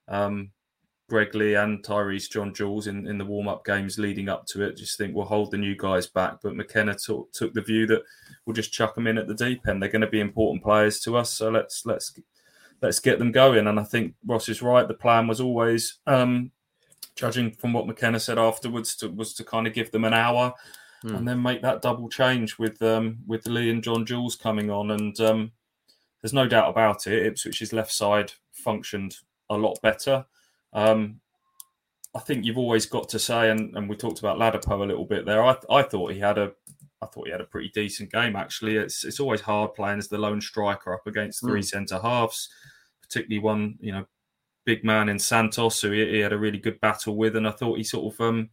[0.07, 0.51] um,
[1.09, 4.77] Greg Leigh and Tyreece John-Jules in, in the warm up games leading up to it.
[4.77, 6.37] Just think we'll hold the new guys back.
[6.41, 8.03] But McKenna t- took the view that
[8.45, 9.81] we'll just chuck them in at the deep end.
[9.81, 12.17] They're going to be important players to us, so let's let's
[12.81, 13.67] let's get them going.
[13.67, 14.87] And I think Ross is right.
[14.87, 16.51] The plan was always, um,
[17.15, 20.53] judging from what McKenna said afterwards, to, was to kind of give them an hour.
[21.05, 21.15] Mm.
[21.15, 25.17] And then make that double change with um, with Leigh and John-Jules coming on, and
[25.21, 25.51] um,
[26.21, 27.33] there's no doubt about it.
[27.33, 29.15] Ipswich's left side functioned
[29.49, 30.25] a lot better.
[30.73, 31.19] Um,
[32.15, 35.05] I think you've always got to say, and, and we talked about Ladapo a little
[35.05, 35.43] bit there.
[35.43, 36.51] I, I thought he had a,
[37.01, 38.77] I thought he had a pretty decent game actually.
[38.77, 41.65] It's it's always hard playing as the lone striker up against three mm.
[41.65, 42.49] centre halves,
[43.01, 44.05] particularly one you know
[44.65, 47.51] big man in Santos who he, he, had a really good battle with, and I
[47.51, 48.49] thought he sort of um,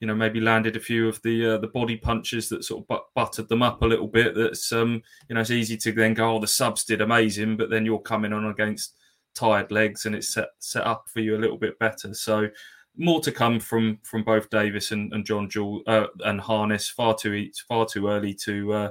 [0.00, 2.88] you know maybe landed a few of the uh, the body punches that sort of
[2.88, 4.34] but- buttered them up a little bit.
[4.34, 7.70] That's um you know it's easy to then go, oh the subs did amazing, but
[7.70, 8.96] then you're coming on against
[9.34, 12.12] tired legs and it's set set up for you a little bit better.
[12.14, 12.48] So
[12.96, 16.88] more to come from from both Davis and, and John-Jules uh, and Harness.
[16.88, 18.90] Far too far too early to uh,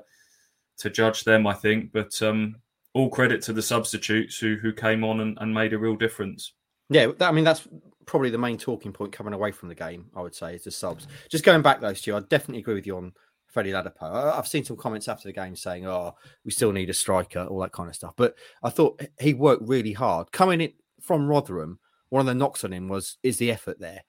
[0.78, 1.92] to judge them, I think.
[1.92, 2.56] But um,
[2.94, 6.54] all credit to the substitutes who who came on and, and made a real difference.
[6.90, 7.68] Yeah, that, I mean that's
[8.06, 10.10] probably the main talking point coming away from the game.
[10.16, 11.08] I would say is the subs.
[11.30, 13.14] Just going back though, Stu, I definitely agree with you on
[13.52, 14.38] Freddie Ladapo.
[14.38, 17.60] I've seen some comments after the game saying, "Oh, we still need a striker," all
[17.60, 18.14] that kind of stuff.
[18.16, 21.80] But I thought he worked really hard coming in from Rotherham.
[22.10, 24.04] One of the knocks on him was, "Is the effort there?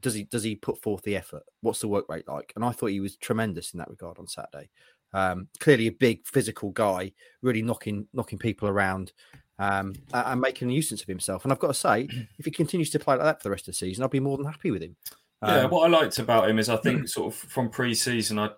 [0.00, 1.42] Does he does he put forth the effort?
[1.62, 4.26] What's the work rate like?" And I thought he was tremendous in that regard on
[4.28, 4.70] Saturday.
[5.14, 9.12] Um, clearly, a big physical guy, really knocking knocking people around.
[9.58, 11.44] Um, and making a nuisance of himself.
[11.44, 13.68] And I've got to say, if he continues to play like that for the rest
[13.68, 14.96] of the season, I'll be more than happy with him.
[15.42, 18.50] Um, yeah, what I liked about him is I think sort of from pre-season, I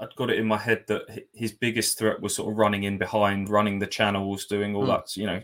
[0.00, 2.96] I'd got it in my head that his biggest threat was sort of running in
[2.96, 4.88] behind, running the channels, doing all mm.
[4.88, 5.42] that, you know,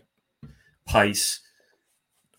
[0.89, 1.41] pace.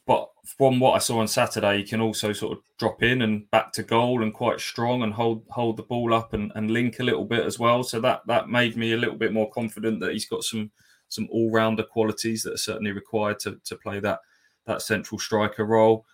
[0.08, 3.50] But from what I saw on Saturday, he can also sort of drop in and
[3.52, 7.00] back to goal and quite strong and hold hold the ball up and, and link
[7.00, 7.84] a little bit as well.
[7.84, 10.72] So that that made me a little bit more confident that he's got some
[11.10, 14.20] some all rounder qualities that are certainly required to to play that
[14.66, 16.06] that central striker role.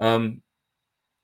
[0.00, 0.42] Um,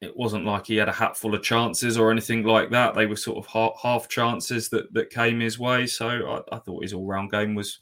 [0.00, 2.94] it wasn't like he had a hatful of chances or anything like that.
[2.94, 5.86] They were sort of half, half chances that, that came his way.
[5.86, 7.78] So I, I thought his all round game was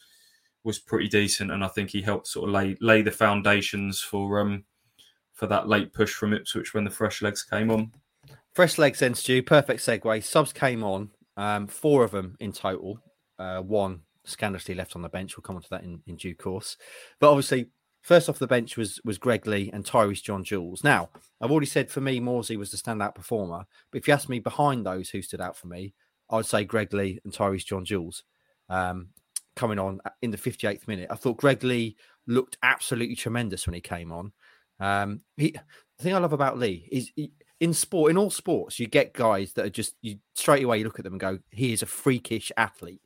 [0.64, 4.40] was pretty decent, and I think he helped sort of lay lay the foundations for
[4.40, 4.64] um
[5.32, 7.92] for that late push from Ipswich when the fresh legs came on.
[8.54, 9.42] Fresh legs then, Stu.
[9.42, 10.24] Perfect segue.
[10.24, 12.98] Subs came on, um, four of them in total.
[13.38, 15.36] Uh, one scandalously left on the bench.
[15.36, 16.78] We'll come on to that in, in due course.
[17.20, 17.68] But obviously,
[18.06, 20.84] First off the bench was was Greg Leigh and Tyreece John-Jules.
[20.84, 21.08] Now,
[21.40, 23.66] I've already said for me, Morsy was the standout performer.
[23.90, 25.92] But if you ask me behind those who stood out for me,
[26.30, 28.22] I would say Greg Leigh and Tyreece John-Jules
[28.68, 29.08] um,
[29.56, 31.08] coming on in the 58th minute.
[31.10, 31.96] I thought Greg Leigh
[32.28, 34.32] looked absolutely tremendous when he came on.
[34.78, 35.56] Um, he,
[35.98, 39.14] the thing I love about Leigh is he, in sport, in all sports, you get
[39.14, 41.82] guys that are just you straight away you look at them and go, he is
[41.82, 43.02] a freakish athlete.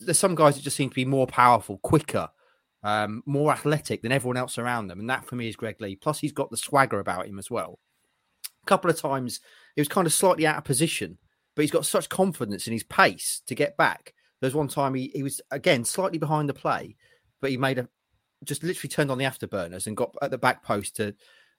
[0.00, 2.30] There's some guys that just seem to be more powerful, quicker,
[2.86, 5.00] um, more athletic than everyone else around them.
[5.00, 5.96] And that for me is Greg Leigh.
[5.96, 7.80] Plus, he's got the swagger about him as well.
[8.62, 9.40] A couple of times
[9.74, 11.18] he was kind of slightly out of position,
[11.56, 14.14] but he's got such confidence in his pace to get back.
[14.40, 16.94] There's one time he, he was again slightly behind the play,
[17.40, 17.88] but he made a
[18.44, 21.12] just literally turned on the afterburners and got at the back post to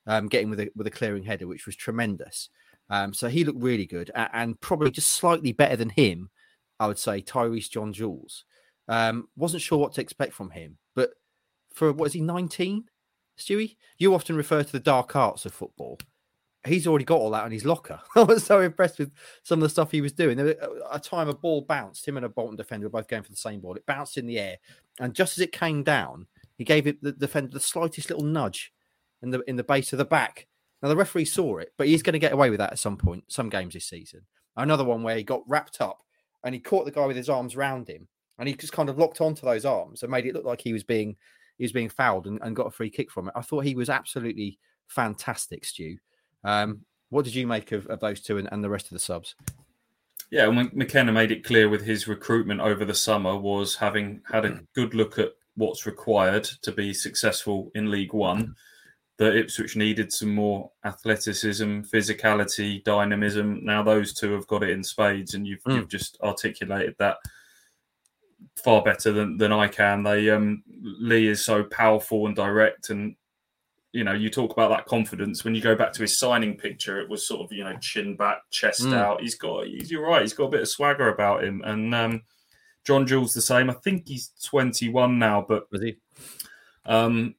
[0.05, 2.47] um, get him with a with a clearing header, which was tremendous.
[2.89, 6.29] Um, so he looked really good and, and, probably just slightly better than him.
[6.79, 8.45] I would say Tyreece John-Jules.
[8.87, 10.77] Um, wasn't sure what to expect from him,
[11.77, 12.85] for what is he, 19?
[13.37, 13.77] Stewie?
[13.97, 15.99] You often refer to the dark arts of football.
[16.65, 17.99] he's already got all that in his locker.
[18.15, 19.11] I was so impressed with
[19.43, 20.37] some of the stuff he was doing.
[20.37, 23.23] There was a time a ball bounced, him and a Bolton defender were both going
[23.23, 23.75] for the same ball.
[23.75, 24.57] It bounced in the air,
[24.99, 28.73] and just as it came down, he gave it the defender the slightest little nudge
[29.21, 30.47] in the in the base of the back.
[30.81, 32.97] Now the referee saw it, but he's going to get away with that at some
[32.97, 34.21] point, some games this season.
[34.55, 35.99] Another one where he got wrapped up
[36.43, 38.07] and he caught the guy with his arms round him,
[38.39, 40.73] and he just kind of locked onto those arms and made it look like he
[40.73, 41.15] was being
[41.57, 43.33] he was being fouled and, and got a free kick from it.
[43.35, 45.97] I thought he was absolutely fantastic, Stu.
[46.43, 48.99] Um, what did you make of, of those two and, and, the rest of the
[48.99, 49.35] subs?
[50.29, 54.59] Yeah, McKenna made it clear with his recruitment over the summer was having had a
[54.75, 58.55] good look at what's required to be successful in League One.
[59.17, 63.65] That Ipswich needed some more athleticism, physicality, dynamism.
[63.65, 65.75] Now those two have got it in spades, and you've, mm.
[65.75, 67.17] you've just articulated that
[68.55, 70.03] far better than, than I can.
[70.03, 73.15] They um, Leigh is so powerful and direct, and
[73.91, 75.43] you know, you talk about that confidence.
[75.43, 78.15] When you go back to his signing picture, it was sort of you know chin
[78.15, 78.93] back, chest mm.
[78.93, 79.21] out.
[79.21, 82.21] He's got, he's, you're right, he's got a bit of swagger about him, and um,
[82.83, 83.69] John Jules the same.
[83.69, 85.97] I think he's 21 now, but was he?
[86.85, 87.35] Um,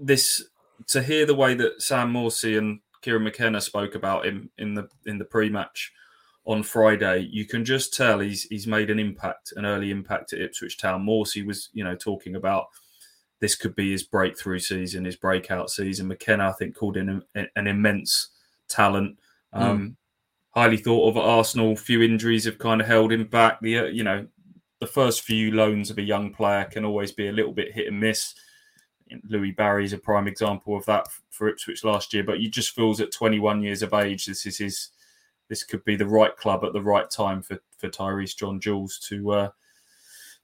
[0.00, 0.44] this
[0.88, 4.88] to hear the way that Sam Morsy and Kieran McKenna spoke about him in the
[5.06, 5.92] in the pre-match
[6.48, 10.40] on Friday, you can just tell he's he's made an impact, an early impact at
[10.40, 11.04] Ipswich Town.
[11.04, 12.68] Morsy was, you know, talking about
[13.38, 16.08] this could be his breakthrough season, his breakout season.
[16.08, 18.30] McKenna, I think, called in an, an immense
[18.66, 19.18] talent.
[19.52, 19.62] Hmm.
[19.62, 19.94] Um, mm.
[20.50, 21.76] Highly thought of at Arsenal.
[21.76, 23.60] Few injuries have kind of held him back.
[23.60, 24.26] The uh, you know
[24.80, 27.88] the first few loans of a young player can always be a little bit hit
[27.88, 28.34] and miss.
[29.28, 32.24] Louie Barry is a prime example of that for Ipswich last year.
[32.24, 34.88] But he just feels at 21 years of age, this is his.
[35.48, 38.98] This could be the right club at the right time for for Tyreece John Jules
[39.08, 39.50] to uh,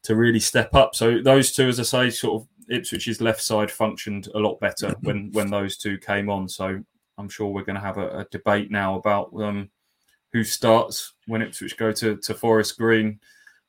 [0.05, 0.95] to really step up.
[0.95, 4.95] So those two, as I say, sort of Ipswich's left side functioned a lot better
[5.03, 6.49] when when those two came on.
[6.49, 6.83] So
[7.19, 9.71] I'm sure we're going to have a, a debate now about um,
[10.33, 13.21] who starts when Ipswich go to, to Forest Green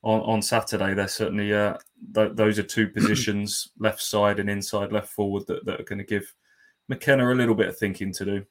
[0.03, 0.93] on, on Saturday.
[0.93, 1.77] They're certainly uh,
[2.13, 5.99] th- those are two positions, left side and inside left forward, that, that are going
[5.99, 6.33] to give
[6.87, 8.45] McKenna a little bit of thinking to do.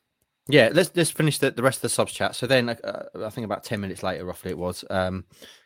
[0.46, 2.37] Yeah, let's let's finish the, the rest of the subs chat.
[2.37, 5.24] So then, uh, I think about ten minutes later, roughly it was, um,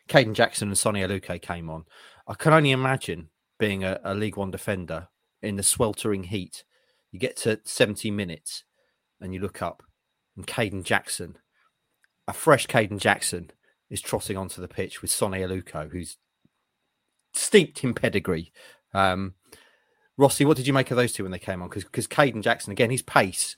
[0.09, 1.85] Kayden Jackson and Sone Aluko came on.
[2.29, 5.09] I can only imagine being a, a League One defender
[5.43, 6.65] in the sweltering heat.
[7.11, 8.65] You get to 70 minutes
[9.21, 9.83] and you look up,
[10.37, 11.39] and Kayden Jackson,
[12.29, 13.51] a fresh Kayden Jackson,
[13.91, 16.19] is trotting onto the pitch with Sone Aluko, who's
[17.33, 18.53] steeped in pedigree.
[18.95, 19.35] Um,
[20.17, 21.69] Rossi, what did you make of those two when they came on?
[21.69, 23.57] Because Kayden Jackson, again, his pace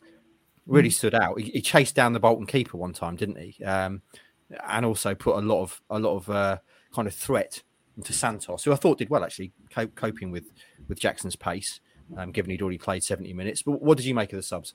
[0.71, 0.95] really mm.
[0.95, 1.39] stood out.
[1.39, 3.63] He, he, chased down the Bolton keeper one time, didn't he?
[3.65, 4.03] Um,
[4.69, 6.59] and also put a lot of a lot of uh,
[6.95, 7.63] kind of threat
[7.97, 9.53] into Santos, who I thought did well actually,
[9.95, 10.51] coping with
[10.89, 11.81] with Jackson's pace,
[12.17, 13.63] um, given he'd already played seventy minutes.
[13.63, 14.75] But what did you make of the subs?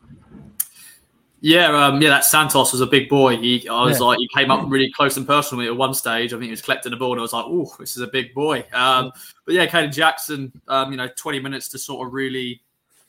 [1.42, 3.38] Yeah, um, yeah, that Santos was a big boy.
[3.38, 4.06] He, I was yeah.
[4.06, 6.34] like, he came up really close and personal at one stage.
[6.34, 8.08] I think he was collecting the ball, and I was like, oh, this is a
[8.08, 8.66] big boy.
[8.74, 9.12] Um,
[9.46, 12.62] but yeah, Kayden Jackson, um, you know, twenty minutes to sort of really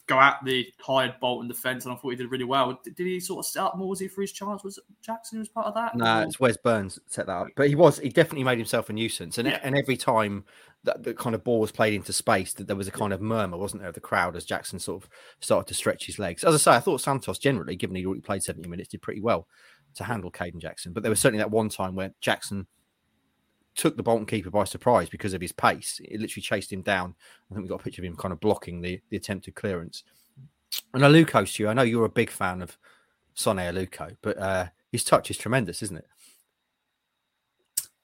[0.07, 2.79] go at the tired Bolton defence, and I thought he did really well.
[2.85, 4.63] Did, did he sort of set up Morsy for his chance?
[4.63, 5.97] Was Jackson who was part of that?
[5.97, 8.89] No, nah, it's Wes Burns set that up, but he was he definitely made himself
[8.89, 9.61] a nuisance, and yeah.
[9.63, 10.45] and every time
[10.85, 13.21] that the kind of ball was played into space, that there was a kind of
[13.21, 16.45] murmur, wasn't there, of the crowd as Jackson sort of started to stretch his legs.
[16.45, 19.21] As I say, I thought Santos generally, given he already played seventy minutes, did pretty
[19.21, 19.49] well
[19.97, 22.67] to handle Kayden Jackson, but there was certainly that one time where Jackson
[23.77, 26.01] took the Bolton keeper by surprise because of his pace.
[26.05, 27.15] It literally chased him down.
[27.51, 30.03] I think we got a picture of him kind of blocking the, the attempted clearance.
[30.95, 32.77] And Aluko, Stu, I know you're a big fan of
[33.35, 36.07] Sone Aluko, but uh, his touch is tremendous, isn't it?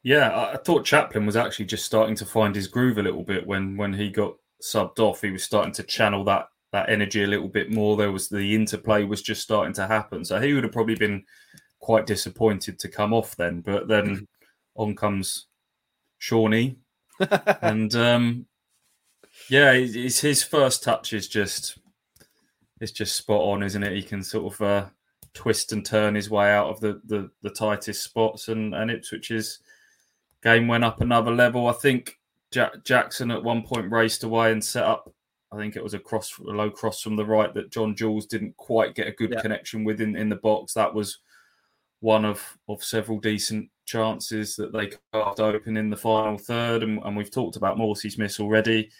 [0.03, 3.47] Yeah, I thought Chaplin was actually just starting to find his groove a little bit
[3.47, 5.23] when when he got subbed off.
[5.23, 7.97] He was starting to channel that that energy a little bit more.
[7.97, 10.25] There was the interplay was just starting to happen.
[10.25, 11.25] So he would have probably been
[11.79, 13.61] quite disappointed to come off then.
[13.61, 14.27] But then mm.
[14.75, 15.47] on comes
[16.23, 16.77] Sone,
[17.63, 18.47] and um,
[19.49, 21.79] yeah, it's his first touch is just
[22.81, 23.97] it's just spot on, isn't it?
[23.97, 24.87] He can sort of uh,
[25.35, 29.59] twist and turn his way out of the, the, the tightest spots, and and Ipswich's
[30.43, 31.67] game went up another level.
[31.67, 32.19] I think
[32.53, 35.13] Jack, Jackson at one point raced away and set up.
[35.53, 38.27] I think it was a cross, a low cross from the right that John Jules
[38.27, 39.43] didn't quite get a good yeah.
[39.43, 40.73] connection with in, in the box.
[40.73, 41.19] That was
[42.01, 47.03] one of of several decent chances that they carved open in the final third, and,
[47.05, 48.91] and we've talked about Morsy's miss already.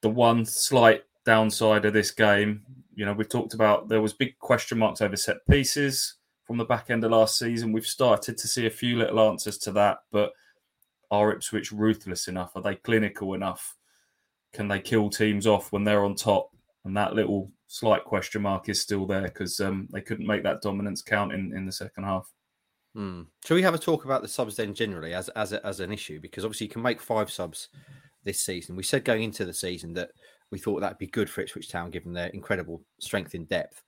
[0.00, 2.62] The one slight downside of this game,
[2.94, 6.64] you know, we've talked about there was big question marks over set pieces from the
[6.64, 7.72] back end of last season.
[7.72, 10.32] We've started to see a few little answers to that, but
[11.10, 12.52] are Ipswich ruthless enough?
[12.56, 13.76] Are they clinical enough?
[14.52, 16.50] Can they kill teams off when they're on top?
[16.84, 20.62] And that little slight question mark is still there because um, they couldn't make that
[20.62, 22.28] dominance count in, in the second half.
[22.94, 23.22] Hmm.
[23.44, 25.92] Shall we have a talk about the subs then generally as as a, as an
[25.92, 26.20] issue?
[26.20, 27.68] Because obviously you can make five subs
[28.24, 28.76] this season.
[28.76, 30.10] We said going into the season that
[30.50, 33.82] we thought that'd be good for Ipswich Town given their incredible strength in depth.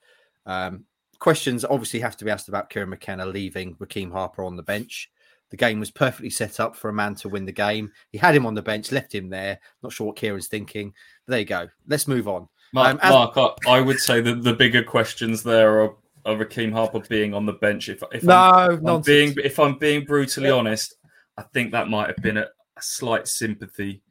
[0.47, 0.85] Um,
[1.19, 5.11] questions obviously have to be asked about Kieran McKenna leaving Rekeem Harper on the bench.
[5.51, 7.93] The game was perfectly set up for a man to win the game.
[8.11, 9.61] He had him on the bench, left him there.
[9.83, 10.93] Not sure what Kieran's thinking.
[11.27, 11.69] But there you go.
[11.87, 12.49] Let's move on.
[12.73, 13.11] Mark, um, as...
[13.11, 17.35] Mark I, I, would say that the bigger questions there are, are Rekeem Harper being
[17.35, 17.89] on the bench.
[17.89, 20.55] If, if no, I'm, I'm being if I'm being brutally yeah.
[20.55, 20.95] honest,
[21.37, 24.03] I think that might have been a, a slight sympathy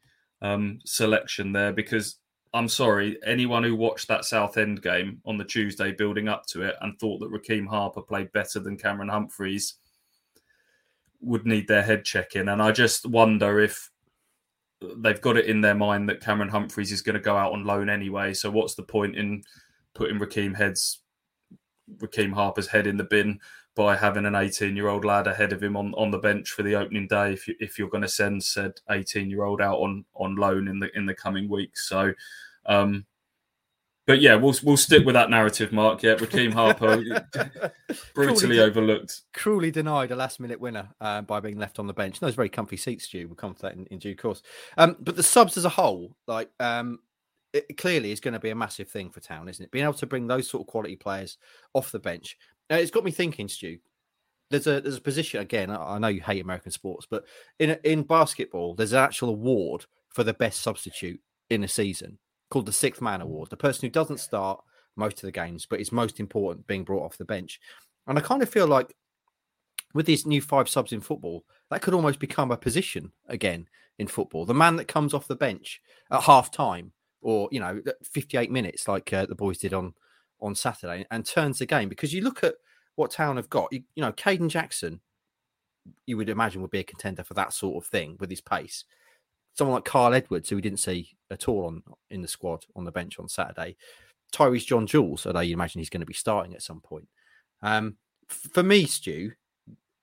[0.42, 2.18] um, selection there because
[2.54, 6.76] I'm sorry, anyone who watched that Southend game on the Tuesday building up to it
[6.82, 9.76] and thought that Rekeem Harper played better than Cameron Humphreys
[11.20, 12.50] would need their head checking.
[12.50, 13.90] And I just wonder if
[14.98, 17.66] they've got it in their mind that Cameron Humphreys is going to go out on
[17.66, 18.34] loan anyway.
[18.34, 19.42] So what's the point in
[19.96, 21.00] putting Rekeem heads
[21.98, 23.40] Rekeem Harper's head in the bin
[23.76, 26.64] by having an 18 year old lad ahead of him on, on the bench for
[26.64, 29.80] the opening day if, you, if you're going to send said 18 year old out
[29.80, 32.14] on on loan in the in the coming weeks so
[32.68, 33.06] um
[34.06, 36.04] but yeah, we'll we'll stick with that narrative, Mark.
[36.04, 36.98] Yeah, Rekeem Harper
[38.14, 41.94] brutally cruelly, overlooked, cruelly denied a last minute winner uh, by being left on the
[41.94, 42.20] bench.
[42.20, 43.28] Those very comfy seats, Stu.
[43.28, 44.42] We'll come to that in, in due course.
[44.78, 47.00] Um, but the subs as a whole, like um,
[47.54, 49.72] it clearly is going to be a massive thing for Town, isn't it?
[49.72, 51.38] Being able to bring those sort of quality players
[51.74, 52.38] off the bench.
[52.72, 53.78] Uh, it's got me thinking, Stu.
[54.50, 55.70] There's a there's a position again.
[55.70, 57.26] I, I know you hate American sports, but
[57.60, 62.18] in in basketball, there's an actual award for the best substitute in a season
[62.50, 63.50] called the Sixth Man Award.
[63.50, 64.64] The person who doesn't start
[64.96, 67.60] most of the games, but is most important being brought off the bench.
[68.06, 68.96] And I kind of feel like
[69.94, 74.08] with these new five subs in football, that could almost become a position again in
[74.08, 74.46] football.
[74.46, 76.92] The man that comes off the bench at half time
[77.24, 79.94] or, you know, 58 minutes, like uh, the boys did on
[80.40, 81.90] on Saturday, and turns the game.
[81.90, 82.56] Because you look at
[82.96, 85.00] what Town have got, you, you know, Kayden Jackson,
[86.06, 88.86] you would imagine would be a contender for that sort of thing with his pace
[89.56, 92.86] someone like Kyle Edwards, who we didn't see at all on in the squad on
[92.86, 93.76] the bench on Saturday,
[94.34, 97.08] Tyreece John-Jules, although you imagine he's going to be starting at some point.
[97.62, 99.34] Um, for me, Stu,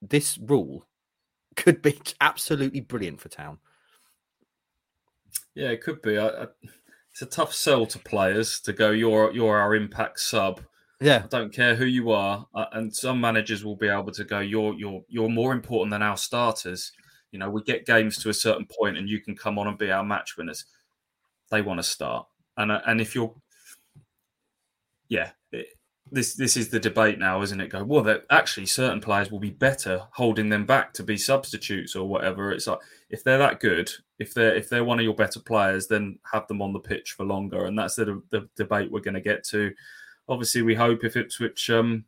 [0.01, 0.85] this rule
[1.55, 3.59] could be absolutely brilliant for Town.
[5.53, 6.17] Yeah, it could be.
[6.17, 6.47] I, I,
[7.11, 8.91] it's a tough sell to players to go.
[8.91, 10.61] You're you're our impact sub.
[11.01, 14.23] Yeah, I don't care who you are, uh, and some managers will be able to
[14.23, 14.39] go.
[14.39, 16.91] You're you're you're more important than our starters.
[17.31, 19.77] You know, we get games to a certain point, and you can come on and
[19.77, 20.65] be our match winners.
[21.49, 23.33] They want to start, and uh, and if you're,
[25.09, 25.67] yeah, it,
[26.11, 27.69] this this is the debate now, isn't it?
[27.69, 31.95] Go well, that actually certain players will be better holding them back to be substitutes
[31.95, 32.51] or whatever.
[32.51, 35.87] It's like if they're that good, if they're if they're one of your better players,
[35.87, 39.13] then have them on the pitch for longer, and that's the, the debate we're going
[39.13, 39.71] to get to.
[40.27, 42.03] Obviously, we hope if Ipswich um,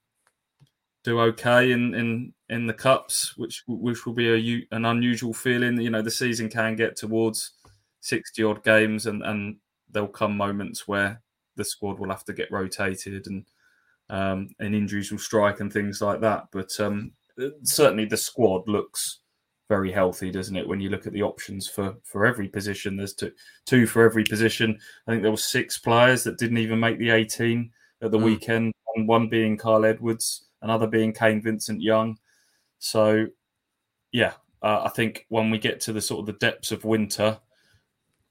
[1.03, 5.79] do okay in in in the cups, which which will be a an unusual feeling.
[5.79, 7.51] You know, the season can get towards
[8.01, 9.57] sixty odd games, and and
[9.89, 11.21] there'll come moments where
[11.55, 13.45] the squad will have to get rotated and
[14.09, 16.47] um, and injuries will strike and things like that.
[16.51, 17.11] But um,
[17.63, 19.19] certainly the squad looks
[19.69, 20.67] very healthy, doesn't it?
[20.67, 23.31] When you look at the options for for every position, there's two
[23.65, 24.77] two for every position.
[25.07, 28.23] I think there were six players that didn't even make the 18 at the mm.
[28.23, 32.17] weekend, and one being Kyle Edwards another being Kane Vincent Young.
[32.79, 33.27] So,
[34.11, 37.37] yeah, uh, I think when we get to the sort of the depths of winter,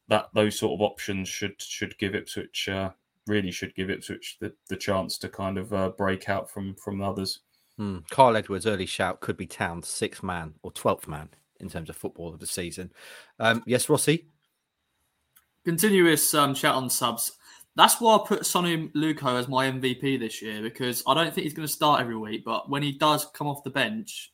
[0.09, 2.91] that those sort of options should should give Ipswich uh,
[3.27, 7.03] really should give Ipswich the, the chance to kind of uh, break out from from
[7.03, 7.41] others.
[7.77, 7.99] Hmm.
[8.11, 11.31] Kyle Edwards' early shout could be Town's sixth man or twelfth man
[11.61, 12.93] in terms of football of the season.
[13.39, 14.27] Um, yes, Rossi.
[15.65, 17.33] Continuous um, chat on subs.
[17.75, 21.45] That's why I put Sone Aluko as my MVP this year because I don't think
[21.45, 24.33] he's going to start every week, but when he does come off the bench,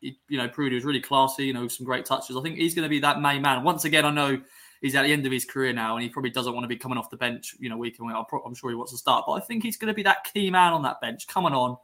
[0.00, 2.36] he, you know, proved he was really classy, you know, some great touches.
[2.36, 3.64] I think he's going to be that main man.
[3.64, 4.38] Once again, I know
[4.80, 6.76] he's at the end of his career now and he probably doesn't want to be
[6.76, 8.16] coming off the bench, you know, week and week.
[8.16, 10.50] I'm sure he wants to start, but I think he's going to be that key
[10.50, 11.76] man on that bench coming on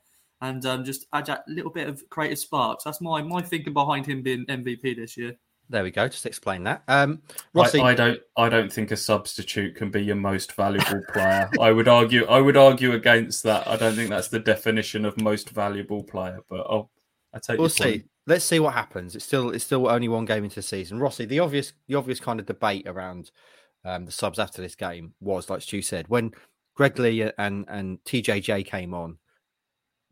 [0.42, 2.85] and um, just add that little bit of creative sparks.
[2.85, 5.37] That's my my thinking behind him being MVP this year.
[5.70, 6.07] There we go.
[6.09, 6.83] Just explain that.
[6.88, 7.22] Um,
[7.55, 7.81] Rossi...
[7.81, 8.20] I, I, don't.
[8.37, 11.48] I don't think a substitute can be your most valuable player.
[11.61, 12.26] I would argue.
[12.26, 13.66] I would argue against that.
[13.66, 16.40] I don't think that's the definition of most valuable player.
[16.51, 16.90] But I'll.
[17.32, 17.59] I take.
[17.59, 17.82] We'll see.
[17.84, 18.11] Point.
[18.27, 19.16] Let's see what happens.
[19.16, 19.51] It's still.
[19.51, 20.99] It's still only one game into the season.
[20.99, 21.73] Rossi, the obvious.
[21.89, 23.31] The obvious kind of debate around
[23.85, 26.33] um, the subs after this game was, like Stu said, when
[26.77, 29.18] Greg Leigh and and TJJ came on,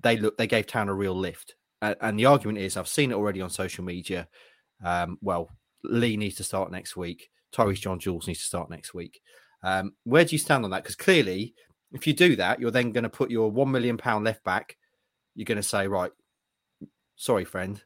[0.03, 0.37] they look.
[0.37, 1.55] They gave Town a real lift.
[1.81, 4.29] and the argument is, I've seen it already on social media
[4.85, 5.51] um, well,
[5.85, 7.31] Leigh needs to start next week.
[7.55, 9.21] Tyreece John-Jules needs to start next week.
[9.63, 10.83] Um, where do you stand on that?
[10.83, 11.55] Because clearly,
[11.93, 14.77] If you do that, you're then going to put your one million pound left back.
[15.35, 16.13] You're going to say, right,
[17.17, 17.83] sorry, friend,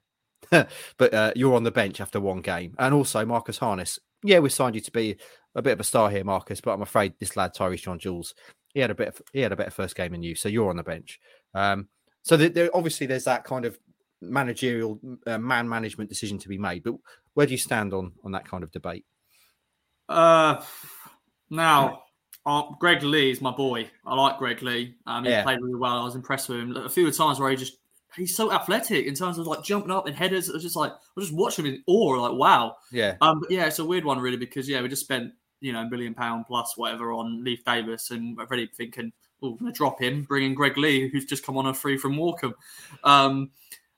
[0.99, 2.75] but uh, you're on the bench after one game.
[2.79, 5.17] And also, Marcus Harness, yeah, we signed you to be
[5.55, 8.35] a bit of a star here, Marcus, but I'm afraid this lad Tyreece John-Jules,
[8.73, 10.71] he had a bit, of, he had a better first game than you, so you're
[10.71, 11.21] on the bench.
[11.55, 11.89] Um,
[12.23, 12.35] so
[12.73, 13.79] obviously there's that kind of
[14.21, 16.83] managerial uh, man management decision to be made.
[16.83, 16.95] But
[17.35, 19.05] where do you stand on on that kind of debate?
[20.09, 20.63] Uh,
[21.51, 22.01] now.
[22.47, 23.89] Uh, Greg Leigh is my boy.
[24.05, 24.97] I like Greg Leigh.
[25.07, 25.45] Um, he yeah.
[25.45, 25.97] played really well.
[25.97, 26.77] I was impressed with him.
[26.77, 27.79] A few times where he just
[28.17, 30.51] he's so athletic in terms of like jumping up and headers.
[30.51, 32.77] I was just like I was just watching him in awe, like wow.
[32.91, 33.17] Yeah.
[33.21, 33.41] Um.
[33.41, 35.91] But yeah, it's a weird one really because yeah, we just spent you know a
[35.91, 39.13] million pound plus whatever on Leif Davis, and already thinking,
[39.43, 41.97] oh, we're gonna drop him, bring in Greg Leigh, who's just come on a free
[41.97, 42.55] from Morecambe.
[43.03, 43.51] Um.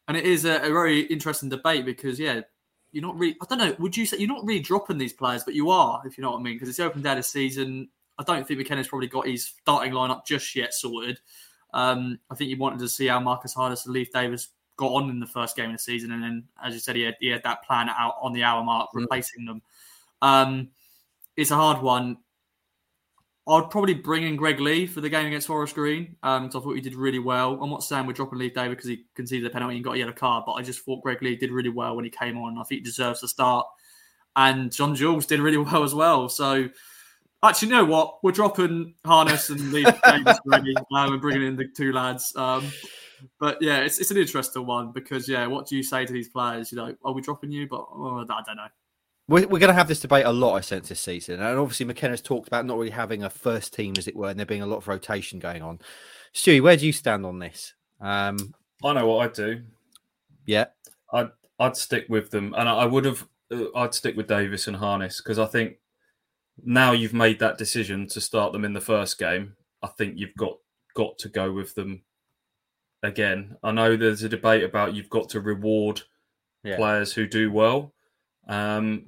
[0.08, 2.42] And it is a, a very interesting debate because yeah,
[2.92, 3.36] you're not really.
[3.42, 3.74] I don't know.
[3.78, 6.30] Would you say you're not really dropping these players, but you are, if you know
[6.30, 6.54] what I mean?
[6.54, 7.88] Because it's the open day of season.
[8.18, 11.20] I don't think McKenna's probably got his starting lineup just yet sorted.
[11.72, 15.10] Um, I think he wanted to see how Marcus Harness and Leif Davis got on
[15.10, 17.28] in the first game of the season, and then, as you said, he had, he
[17.28, 19.00] had that plan out on the hour mark, mm.
[19.00, 19.46] replacing mm.
[19.46, 19.62] them.
[20.22, 20.68] Um,
[21.36, 22.18] it's a hard one.
[23.48, 26.48] I'd probably bring in Greg Leigh for the game against Forest Green because um, I
[26.48, 27.62] thought he did really well.
[27.62, 29.98] I'm not saying we're dropping Leif Davis because he conceded a penalty and got a
[29.98, 32.58] yellow card, but I just thought Greg Leigh did really well when he came on.
[32.58, 33.66] I think he deserves to start.
[34.34, 36.28] And John-Jules did really well as well.
[36.28, 36.68] So
[37.42, 38.18] Actually, you know what?
[38.22, 40.74] We're dropping Harness and Leif Davis ready.
[40.94, 42.34] Um, we're bringing in the two lads.
[42.34, 42.70] Um,
[43.38, 46.28] but yeah, it's, it's an interesting one because yeah, what do you say to these
[46.28, 46.72] players?
[46.72, 47.66] You know, are we dropping you?
[47.68, 48.68] But oh, I don't know.
[49.28, 51.40] We're, we're going to have this debate a lot, I sense, this season.
[51.40, 54.38] And obviously, McKenna's talked about not really having a first team, as it were, and
[54.38, 55.80] there being a lot of rotation going on.
[56.32, 57.74] Stewie, where do you stand on this?
[58.00, 59.62] Um, I know what I'd do.
[60.46, 60.66] Yeah.
[61.12, 62.54] I'd, I'd stick with them.
[62.56, 65.78] And I, I would have, uh, I'd stick with Davis and Harness because I think
[66.64, 70.34] now you've made that decision to start them in the first game, I think you've
[70.36, 70.56] got
[70.94, 72.02] got to go with them
[73.02, 73.56] again.
[73.62, 76.02] I know there's a debate about you've got to reward
[76.64, 76.76] yeah.
[76.76, 77.92] players who do well.
[78.48, 79.06] Um,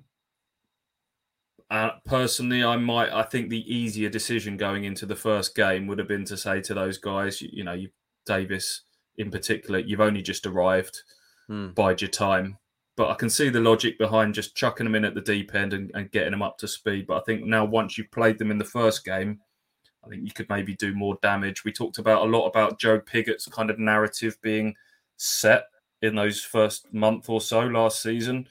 [1.70, 3.12] uh, personally, I might.
[3.12, 6.61] I think the easier decision going into the first game would have been to say
[6.62, 7.90] to those guys, you, you know, you,
[8.26, 8.82] Davis
[9.16, 11.03] in particular, you've only just arrived.
[11.46, 11.70] Hmm.
[11.70, 12.59] Bide your time
[12.99, 15.72] but I can see the logic behind just chucking them in at the deep end
[15.72, 17.07] and, and, getting them up to speed.
[17.07, 19.38] But I think now once you've played them in the first game,
[20.05, 21.64] I think you could maybe do more damage.
[21.64, 24.74] We talked about a lot about Joe Pigott's kind of narrative being
[25.16, 25.66] set
[26.03, 28.49] in those first month or so last season.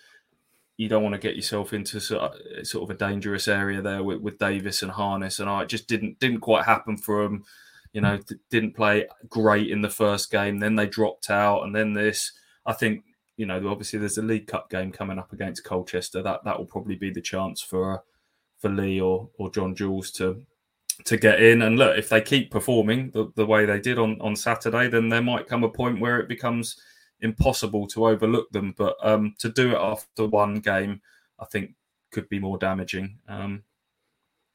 [0.77, 4.21] You don't want to get yourself into uh, sort of, a dangerous area there with,
[4.21, 7.43] with Davis and Harness, and I just didn't didn't quite happen for them.
[7.91, 8.19] You know,
[8.49, 10.59] didn't play great in the first game.
[10.59, 12.31] Then they dropped out, and then this.
[12.65, 13.03] I think
[13.38, 16.21] you know, obviously there's a League Cup game coming up against Colchester.
[16.21, 18.03] That that will probably be the chance for
[18.59, 20.43] for Leigh or or John-Jules to
[21.05, 21.61] to get in.
[21.61, 25.07] And look, if they keep performing the, the way they did on on Saturday, then
[25.07, 26.81] there might come a point where it becomes
[27.21, 28.73] impossible to overlook them.
[28.75, 31.01] But um, to do it after one game,
[31.39, 31.75] I think
[32.11, 33.19] could be more damaging.
[33.27, 33.63] Um,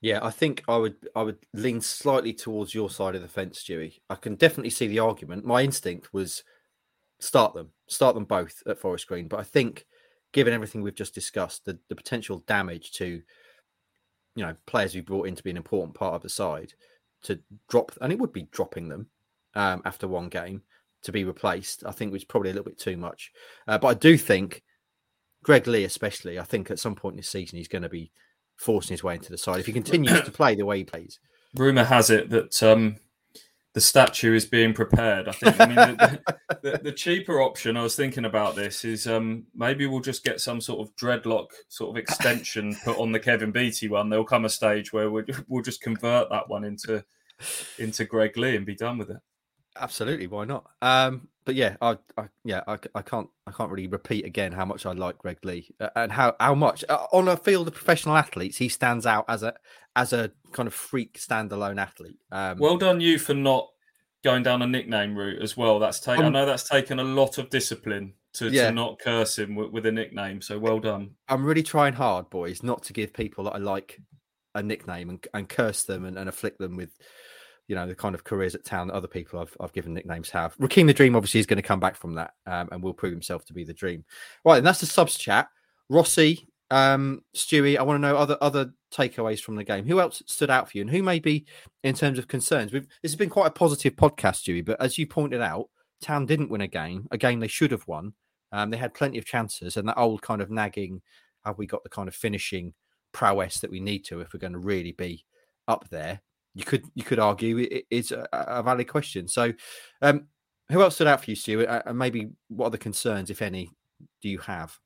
[0.01, 3.62] yeah, I think I would I would lean slightly towards your side of the fence,
[3.62, 4.01] Stewie.
[4.11, 5.45] I can definitely see the argument.
[5.45, 6.43] My instinct was
[7.23, 9.29] start them, start them both at Forest Green.
[9.29, 9.87] But I think,
[10.33, 13.23] given everything we've just discussed, the, the potential damage to,
[14.35, 16.75] you know, players we brought in to be an important part of the side,
[17.23, 19.07] to drop, and it would be dropping them
[19.55, 20.62] um, after one game
[21.05, 23.33] to be replaced, I think was probably a little bit too much.
[23.66, 24.62] Uh, but I do think
[25.45, 28.11] Greg Leigh, especially, I think at some point in the season he's going to be
[28.57, 31.18] forcing his way into the side if he continues to play the way he plays.
[31.55, 32.97] Rumor has it that um,
[33.75, 35.29] the statue is being prepared.
[35.29, 35.61] I think.
[35.61, 36.20] I mean, the,
[36.62, 37.77] the, the, cheaper option.
[37.77, 41.49] I was thinking about this is um, maybe we'll just get some sort of dreadlock
[41.68, 44.11] sort of extension put on the Kevin Beattie one.
[44.11, 47.05] There'll come a stage where we'll, we'll just convert that one into
[47.79, 49.20] into Greg Leigh and be done with it.
[49.77, 50.66] Absolutely, why not?
[50.83, 54.64] Um, but yeah, I, I yeah, I, I, can't, I can't really repeat again how
[54.64, 57.74] much I like Greg Leigh uh, and how how much uh, on a field of
[57.74, 59.55] professional athletes he stands out as a
[59.97, 62.18] as a kind of freak standalone athlete.
[62.30, 63.68] Um, well done you for not
[64.22, 65.78] going down a nickname route as well.
[65.78, 66.24] That's taken.
[66.24, 68.68] Um, I know that's taken a lot of discipline to, yeah.
[68.68, 70.40] to not curse him with, with, a nickname.
[70.40, 71.11] So well done.
[71.28, 74.01] I'm really trying hard, boys, not to give people that I like
[74.55, 76.90] a nickname and, and curse them and, and afflict them with
[77.69, 80.31] you know the kind of careers at town that other people I've, I've given nicknames
[80.31, 80.55] have.
[80.59, 83.13] Raheem the Dream obviously is going to come back from that um, and will prove
[83.13, 84.05] himself to be the Dream.
[84.45, 85.49] Right, and that's the subs chat.
[85.89, 89.87] Rossi, um, Stewie, I want to know other other takeaways from the game.
[89.87, 91.47] Who else stood out for you, and who maybe
[91.83, 92.73] in terms of concerns?
[92.73, 94.65] We've, this has been quite a positive podcast, Stewie.
[94.65, 95.69] But as you pointed out,
[96.01, 98.15] Town didn't win a game, a game they should have won.
[98.53, 101.01] Um, they had plenty of chances, and that old kind of nagging,
[101.45, 102.75] have we got the kind of finishing
[103.13, 105.25] prowess that we need to if we're going to really be
[105.69, 106.21] up there?
[106.55, 109.29] You could you could argue it is a, valid question.
[109.29, 109.53] So,
[110.01, 110.27] um,
[110.71, 111.83] who else stood out for you, Stuart?
[111.87, 113.71] And maybe what other concerns, if any,
[114.21, 114.79] do you have?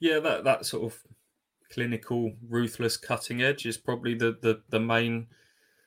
[0.00, 0.98] Yeah, that that sort of
[1.70, 5.26] clinical, ruthless cutting edge is probably the the, the main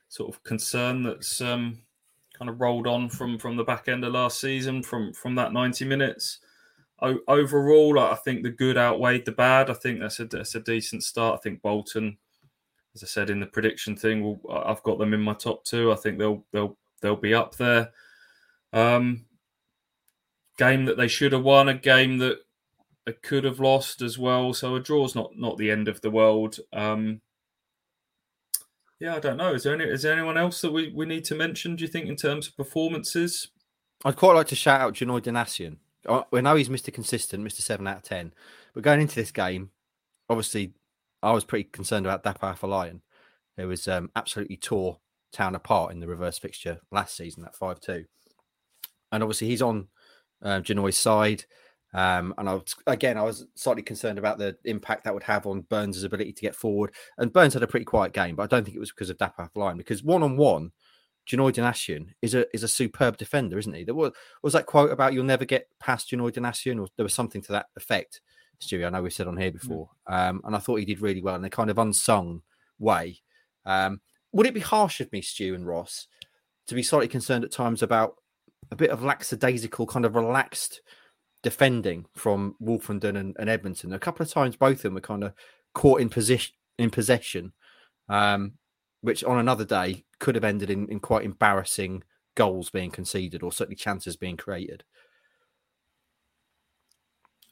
[0.08, 1.78] sort of concern that's um,
[2.36, 5.52] kind of rolled on from from the back end of last season from from that
[5.52, 6.38] 90 minutes
[7.02, 10.60] o- overall i think the good outweighed the bad i think that's a, that's a
[10.60, 12.16] decent start i think bolton
[12.96, 15.92] as i said in the prediction thing well, i've got them in my top two
[15.92, 17.90] i think they'll they'll they'll be up there
[18.72, 19.24] um
[20.58, 22.38] game that they should have won a game that
[23.04, 26.10] they could have lost as well so a draw's not not the end of the
[26.10, 27.20] world um
[28.98, 29.52] yeah, I don't know.
[29.52, 31.76] Is there any is there anyone else that we, we need to mention?
[31.76, 33.48] Do you think in terms of performances?
[34.04, 35.76] I'd quite like to shout out Janoi Donacien.
[36.30, 36.92] We know he's Mr.
[36.92, 37.60] Consistent, Mr.
[37.60, 38.32] Seven out of ten.
[38.74, 39.70] But going into this game,
[40.30, 40.72] obviously,
[41.26, 43.00] I was pretty concerned about Dapo Afolayan.
[43.56, 44.98] It was um, absolutely tore
[45.32, 48.04] town apart in the reverse fixture last season, that five two.
[49.10, 49.88] And obviously, he's on
[50.40, 51.44] uh, Janoi's side.
[51.92, 55.46] Um, and I was, again, I was slightly concerned about the impact that would have
[55.46, 56.92] on Burns' ability to get forward.
[57.18, 59.16] And Burns had a pretty quiet game, but I don't think it was because of
[59.16, 60.70] Dapo line because one on one,
[61.26, 63.82] Janoi Donacien is a is a superb defender, isn't he?
[63.82, 64.12] There was
[64.44, 67.52] was that quote about you'll never get past Janoi Donacien, or there was something to
[67.52, 68.20] that effect.
[68.60, 71.22] Stewie, I know we've said on here before, um, and I thought he did really
[71.22, 72.42] well in a kind of unsung
[72.78, 73.20] way.
[73.64, 74.00] Um,
[74.32, 76.06] would it be harsh of me, Stu and Ross,
[76.66, 78.16] to be slightly concerned at times about
[78.70, 80.80] a bit of lackadaisical, kind of relaxed
[81.42, 83.94] defending from Woolfenden and, and, Edmundson.
[83.94, 85.32] A couple of times, both of them were kind of
[85.74, 87.52] caught in position in possession,
[88.08, 88.54] um,
[89.00, 92.02] which on another day could have ended in, in quite embarrassing
[92.34, 94.84] goals being conceded or certainly chances being created.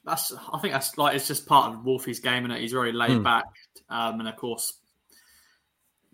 [0.05, 3.11] That's I think that's like it's just part of Wolfie's game, and he's very laid
[3.11, 3.23] mm.
[3.23, 3.45] back,
[3.89, 4.73] um, and of course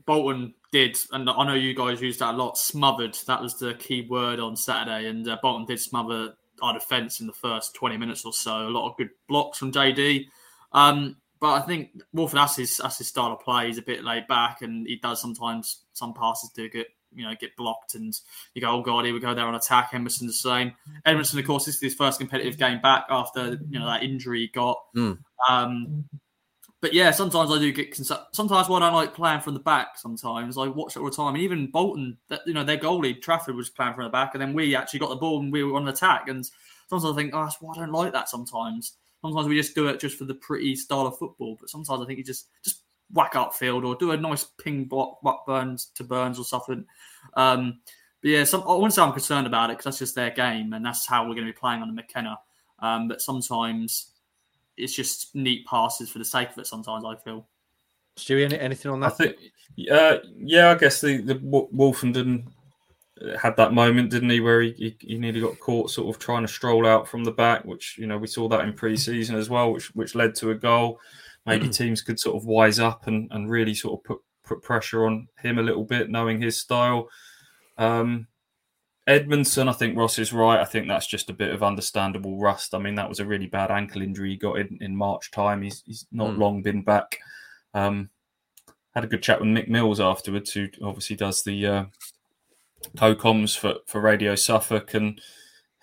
[0.05, 2.57] Bolton did, and I know you guys used that a lot.
[2.57, 7.19] Smothered that was the key word on Saturday, and uh, Bolton did smother our defence
[7.19, 8.67] in the first 20 minutes or so.
[8.67, 10.27] A lot of good blocks from JD.
[10.71, 13.67] Um, but I think Wolford, that's his, that's his style of play.
[13.67, 17.33] He's a bit laid back and he does sometimes, some passes do get, you know,
[17.39, 18.17] get blocked and
[18.53, 19.91] you go, oh God, here we go there on attack.
[19.91, 20.73] Edmundson the same.
[21.05, 24.41] Edmundson, of course, this is his first competitive game back after, you know, that injury
[24.41, 24.79] he got.
[24.95, 25.17] Mm.
[25.49, 26.05] Um,
[26.81, 27.95] but yeah, sometimes I do get.
[27.95, 29.99] Sometimes why I don't like playing from the back.
[29.99, 33.21] Sometimes I watch it all the time, and even Bolton, that you know, their goalie
[33.21, 35.63] Trafford was playing from the back, and then we actually got the ball and we
[35.63, 36.27] were on an attack.
[36.27, 36.43] And
[36.87, 38.29] sometimes I think, oh, that's why I don't like that.
[38.29, 41.55] Sometimes, sometimes we just do it just for the pretty style of football.
[41.59, 42.80] But sometimes I think you just just
[43.13, 46.85] whack up field or do a nice ping block, block Burns to Burns or something.
[47.35, 47.79] Um,
[48.21, 50.73] but yeah, some, I wouldn't say I'm concerned about it because that's just their game
[50.73, 52.39] and that's how we're going to be playing on the McKenna.
[52.79, 54.11] Um, but sometimes
[54.77, 56.67] it's just neat passes for the sake of it.
[56.67, 57.47] Sometimes I feel.
[58.17, 59.13] Stewie, any, anything on that?
[59.13, 59.35] I think,
[59.91, 62.45] uh, yeah, I guess the the Woolfenden
[63.39, 66.41] had that moment, didn't he, where he, he, he nearly got caught sort of trying
[66.41, 69.49] to stroll out from the back, which you know we saw that in pre-season as
[69.49, 70.99] well, which which led to a goal.
[71.45, 75.05] Maybe teams could sort of wise up and, and really sort of put put pressure
[75.05, 77.09] on him a little bit, knowing his style.
[77.77, 78.27] Um,
[79.07, 80.59] Edmundson, I think Ross is right.
[80.59, 82.75] I think that's just a bit of understandable rust.
[82.75, 85.61] I mean, that was a really bad ankle injury he got in, in March time.
[85.61, 86.37] He's, he's not mm.
[86.37, 87.17] long been back.
[87.73, 88.09] Um,
[88.93, 91.85] had a good chat with Mick Mills afterwards, who obviously does the uh,
[92.97, 94.93] co-coms for, for Radio Suffolk.
[94.93, 95.19] And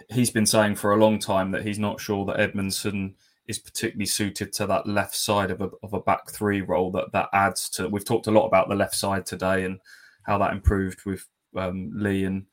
[0.09, 3.15] he's been saying for a long time that he's not sure that Edmundson
[3.49, 7.11] is particularly suited to that left side of a, of a back three role that
[7.13, 7.89] that adds to.
[7.89, 9.81] We've talked a lot about the left side today and
[10.23, 11.27] how that improved with
[11.57, 12.45] um, Leigh and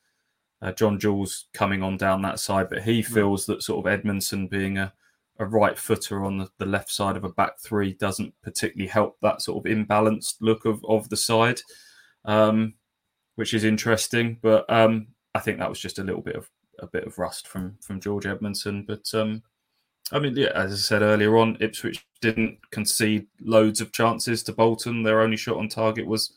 [0.62, 4.50] uh, John Jules coming on down that side, but he feels that sort of Edmundson
[4.50, 4.94] being a,
[5.38, 9.18] a right footer on the, the, left side of a back three doesn't particularly help
[9.22, 11.60] that sort of imbalanced look of, of the side,
[12.24, 12.74] um,
[13.36, 14.40] which is interesting.
[14.42, 17.48] But um, I think that was just a little bit of a bit of rust
[17.48, 18.88] from from George Edmundson.
[18.88, 19.44] But um,
[20.12, 24.54] I mean, yeah, as I said earlier on, Ipswich didn't concede loads of chances to
[24.54, 25.04] Bolton.
[25.04, 26.34] Their only shot on target was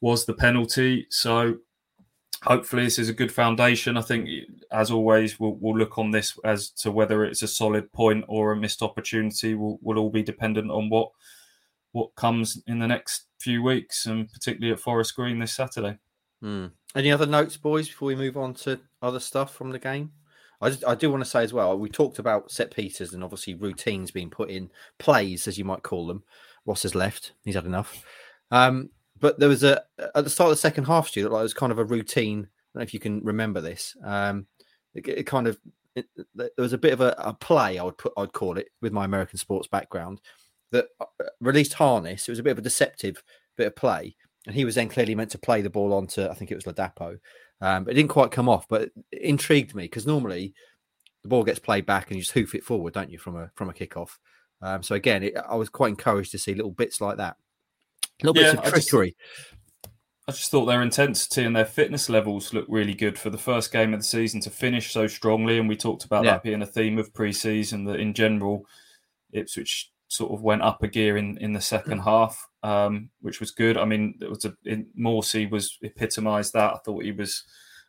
[0.00, 1.06] was the penalty.
[1.10, 1.58] So
[2.42, 3.96] hopefully this is a good foundation.
[3.96, 4.28] I think,
[4.72, 8.52] as always, we'll, we'll look on this as to whether it's a solid point or
[8.52, 9.54] a missed opportunity.
[9.54, 11.10] Will will all be dependent on what
[11.92, 15.98] what comes in the next few weeks, and particularly at Forest Green this Saturday.
[16.42, 16.66] Hmm.
[16.94, 20.12] Any other notes, boys, before we move on to other stuff from the game?
[20.60, 23.54] I, I do want to say as well, we talked about set pieces and obviously
[23.54, 26.24] routines being put in plays, as you might call them.
[26.66, 28.04] Ross has left; he's had enough.
[28.50, 28.90] Um,
[29.20, 29.82] but there was a
[30.14, 32.40] at the start of the second half, Stu, like it was kind of a routine.
[32.40, 33.96] I don't know if you can remember this.
[34.04, 34.46] Um,
[34.94, 35.58] it, it kind of
[35.94, 38.68] it, there was a bit of a, a, play I would put I'd call it
[38.80, 40.20] with my American sports background
[40.70, 41.06] that uh,
[41.40, 42.28] released harness.
[42.28, 43.22] It was a bit of a deceptive
[43.56, 46.34] bit of play, and he was then clearly meant to play the ball onto I
[46.34, 47.18] think it was Ladapo.
[47.60, 50.54] Um, it didn't quite come off, but it intrigued me because normally
[51.22, 53.50] the ball gets played back and you just hoof it forward, don't you, from a
[53.54, 54.10] from a kickoff?
[54.62, 57.36] Um, so again, it, I was quite encouraged to see little bits like that,
[58.22, 59.16] little yeah, bits of trickery.
[60.28, 63.72] I just thought their intensity and their fitness levels looked really good for the first
[63.72, 65.58] game of the season to finish so strongly.
[65.58, 66.32] And we talked about yeah.
[66.32, 68.66] that being a theme of pre-season that in general,
[69.32, 73.50] Ipswich sort of went up a gear in, in the second half, um, which was
[73.50, 73.76] good.
[73.76, 76.74] I mean, it was a in, Morsy was epitomised that.
[76.74, 77.44] I thought he was.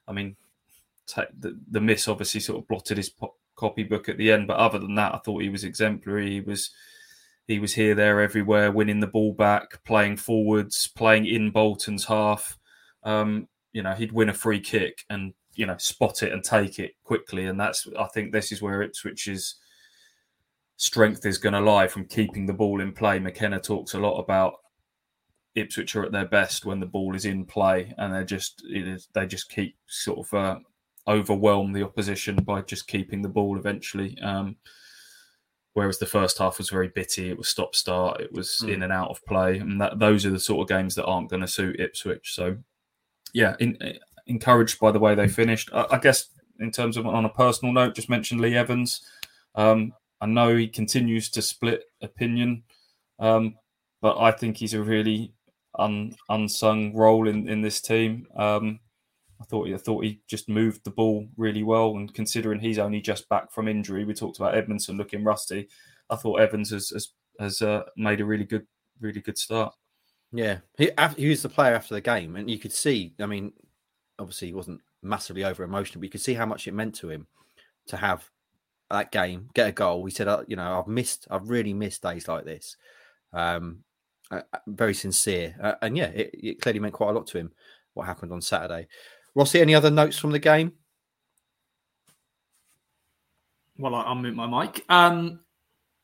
[0.07, 0.35] I mean,
[1.07, 4.57] t- the, the miss obviously sort of blotted his po- copybook at the end, but
[4.57, 6.29] other than that, I thought he was exemplary.
[6.29, 6.71] He was
[7.47, 12.59] he was here, there, everywhere, winning the ball back, playing forwards, playing in Bolton's half.
[13.03, 16.79] Um, you know, he'd win a free kick and you know spot it and take
[16.79, 19.55] it quickly, and that's I think this is where Ipswich's
[20.79, 23.19] strength is going to lie from keeping the ball in play.
[23.19, 24.53] McKenna talks a lot about
[25.53, 28.63] Ipswich are at their best when the ball is in play, and they just
[29.13, 30.59] they just keep sort of uh,
[31.07, 34.17] overwhelm the opposition by just keeping the ball eventually.
[34.21, 34.55] Um,
[35.73, 37.29] whereas the first half was very bitty.
[37.29, 38.21] It was stop start.
[38.21, 38.73] It was mm.
[38.73, 41.29] in and out of play, and that those are the sort of games that aren't
[41.29, 42.33] going to suit Ipswich.
[42.33, 42.55] So,
[43.33, 43.77] yeah, in,
[44.27, 45.69] encouraged by the way they finished.
[45.73, 46.29] I, I, guess
[46.61, 49.01] in terms of on a personal note, just mentioned Lee Evans.
[49.55, 49.91] Um,
[50.21, 52.63] I know he continues to split opinion,
[53.19, 53.55] um,
[54.01, 55.33] but I think he's a really
[55.77, 58.27] un, unsung role in in this team.
[58.35, 58.79] Um,
[59.41, 63.01] I thought I thought he just moved the ball really well, and considering he's only
[63.01, 65.67] just back from injury, we talked about Edmundson looking rusty.
[66.09, 67.09] I thought Evans has has,
[67.39, 68.65] has uh, made a really good
[68.99, 69.73] really good start.
[70.31, 73.13] Yeah, he he was the player after the game, and you could see.
[73.19, 73.53] I mean,
[74.19, 77.09] obviously he wasn't massively over emotional, but you could see how much it meant to
[77.09, 77.27] him
[77.87, 78.29] to have
[78.89, 80.05] that game, get a goal.
[80.05, 82.77] He said, uh, "You know, I've missed, I've really missed days like this."
[83.33, 83.83] Um,
[84.31, 87.51] uh, very sincere, uh, and yeah, it, it clearly meant quite a lot to him.
[87.93, 88.87] What happened on Saturday?
[89.35, 90.73] Rossi, any other notes from the game?
[93.77, 94.83] Well, I'll mute my mic.
[94.89, 95.39] Um,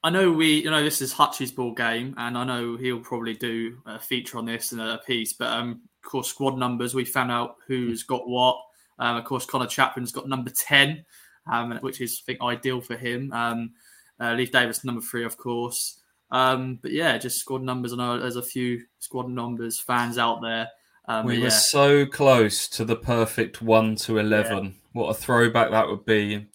[0.01, 3.33] I know we, you know, this is Hutch's ball game, and I know he'll probably
[3.33, 5.33] do a feature on this and a piece.
[5.33, 8.57] But um, of course, squad numbers, we found out who's got what.
[8.99, 11.03] Um, of course, Conor Chaplin's got number ten,
[11.51, 13.31] um, which is I think ideal for him.
[13.33, 13.71] Um,
[14.19, 15.99] uh, Leif Davis number three, of course.
[16.31, 17.93] Um, but yeah, just squad numbers.
[17.93, 20.69] I know there's a few squad numbers fans out there
[21.07, 24.65] um, we were so close to the perfect one to eleven.
[24.65, 24.71] Yeah.
[24.93, 26.47] What a throwback that would be!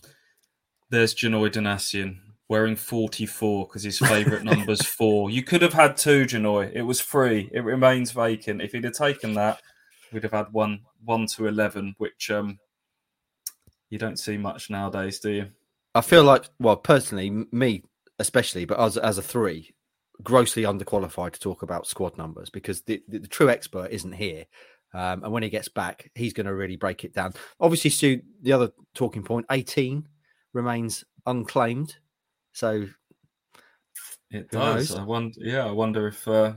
[0.91, 2.19] There's Janoi Donacien
[2.49, 5.31] wearing 44 because his favourite number's four.
[5.31, 6.73] You could have had two, Janoi.
[6.75, 7.49] It was free.
[7.53, 8.61] It remains vacant.
[8.61, 9.61] If he'd have taken that,
[10.13, 12.59] we'd have had one one to eleven, which um
[13.91, 15.47] you don't see much nowadays, do you?
[15.95, 17.83] I feel like, well, personally, me
[18.19, 19.75] especially, but as as a three,
[20.23, 24.47] grossly underqualified to talk about squad numbers because the, the, the true expert isn't here.
[24.93, 27.35] Um, and when he gets back, he's going to really break it down.
[27.61, 30.07] Obviously, Stu, the other talking point 18
[30.53, 31.97] remains unclaimed.
[32.53, 32.87] So
[34.31, 34.95] it does.
[34.95, 36.55] I wonder, yeah, I wonder if uh,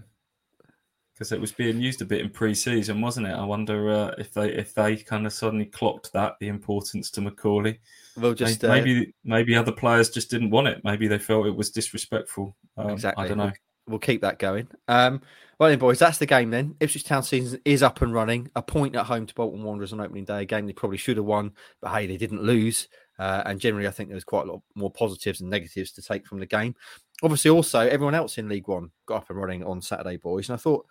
[1.23, 3.31] because it was being used a bit in pre-season, wasn't it?
[3.31, 7.21] I wonder uh, if they if they kind of suddenly clocked that the importance to
[7.21, 7.79] McCauley.
[8.17, 10.81] Well, just maybe uh, maybe other players just didn't want it.
[10.83, 12.57] Maybe they felt it was disrespectful.
[12.75, 13.23] Um, exactly.
[13.23, 13.45] I don't know.
[13.45, 13.53] We'll,
[13.87, 14.67] we'll keep that going.
[14.89, 15.21] Um,
[15.59, 16.49] well, then, boys, that's the game.
[16.49, 18.51] Then Ipswich Town season is up and running.
[18.57, 20.41] A point at home to Bolton Wanderers on opening day.
[20.41, 22.89] A game they probably should have won, but hey, they didn't lose.
[23.17, 26.01] Uh, and generally, I think there was quite a lot more positives and negatives to
[26.01, 26.75] take from the game.
[27.21, 30.49] Obviously, also everyone else in League One got up and running on Saturday, boys.
[30.49, 30.85] And I thought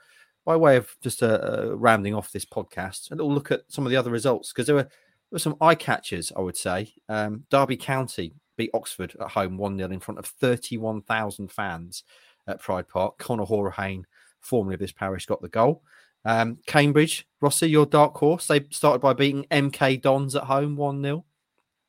[0.45, 3.87] by way of just a, a rounding off this podcast, a little look at some
[3.87, 6.93] of the other results because there were there were some eye catchers, I would say.
[7.09, 12.05] Um, Derby County beat Oxford at home 1 0 in front of 31,000 fans
[12.47, 13.19] at Pride Park.
[13.19, 14.05] Conor Hourihane,
[14.41, 15.83] formerly of this parish, got the goal.
[16.25, 21.03] Um, Cambridge, Rossi, your dark horse, they started by beating MK Dons at home 1
[21.03, 21.25] 0.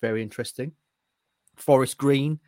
[0.01, 0.71] Very interesting.
[1.55, 2.39] Forest Green,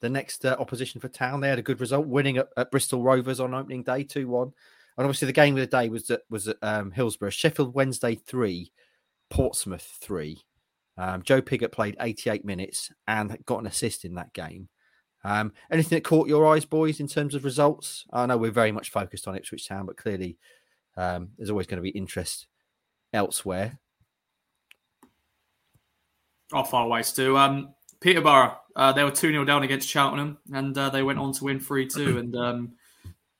[0.00, 3.02] the next uh, opposition for town, they had a good result, winning at, at Bristol
[3.02, 4.52] Rovers on opening day 2 1.
[4.96, 7.30] And obviously, the game of the day was at, was at um, Hillsborough.
[7.30, 8.72] Sheffield Wednesday three,
[9.30, 10.42] Portsmouth three.
[10.98, 14.68] Um, Joe Pigott played 88 minutes and got an assist in that game.
[15.24, 18.04] Um, anything that caught your eyes, boys, in terms of results?
[18.12, 20.36] I know we're very much focused on Ipswich Town, but clearly
[20.96, 22.46] um, there's always going to be interest
[23.12, 23.78] elsewhere.
[26.52, 27.38] I'll far away, Stu.
[27.38, 31.32] Um, Peterborough, uh, they were 2 0 down against Cheltenham and uh, they went on
[31.32, 32.18] to win 3 2.
[32.18, 32.36] And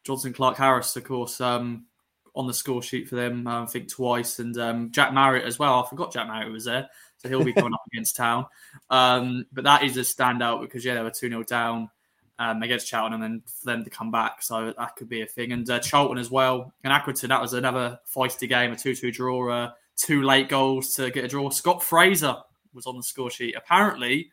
[0.08, 1.86] um, Jonson Clarke-Harris, of course, um,
[2.34, 5.82] on the score sheet for them, I think twice, and um, Jack Marriott as well.
[5.82, 6.88] I forgot Jack Marriott was there,
[7.18, 8.46] so he'll be coming up against Town.
[8.90, 11.90] Um, but that is a standout because yeah, they were two 0 down.
[12.38, 14.42] um, against Cheltenham and then for them to come back.
[14.42, 15.52] So that could be a thing.
[15.52, 16.72] And uh, Charlton as well.
[16.82, 20.94] And Accrington, that was another feisty game, a 2 2 draw, uh, two late goals
[20.94, 21.50] to get a draw.
[21.50, 22.36] Scott Fraser
[22.74, 23.54] was on the score sheet.
[23.56, 24.30] Apparently,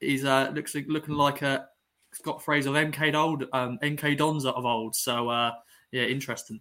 [0.00, 1.68] he's uh, looks looking like a
[2.18, 4.96] Scott Fraser of MK old um, MK Dons of old.
[4.96, 5.52] So uh,
[5.92, 6.60] yeah, interesting.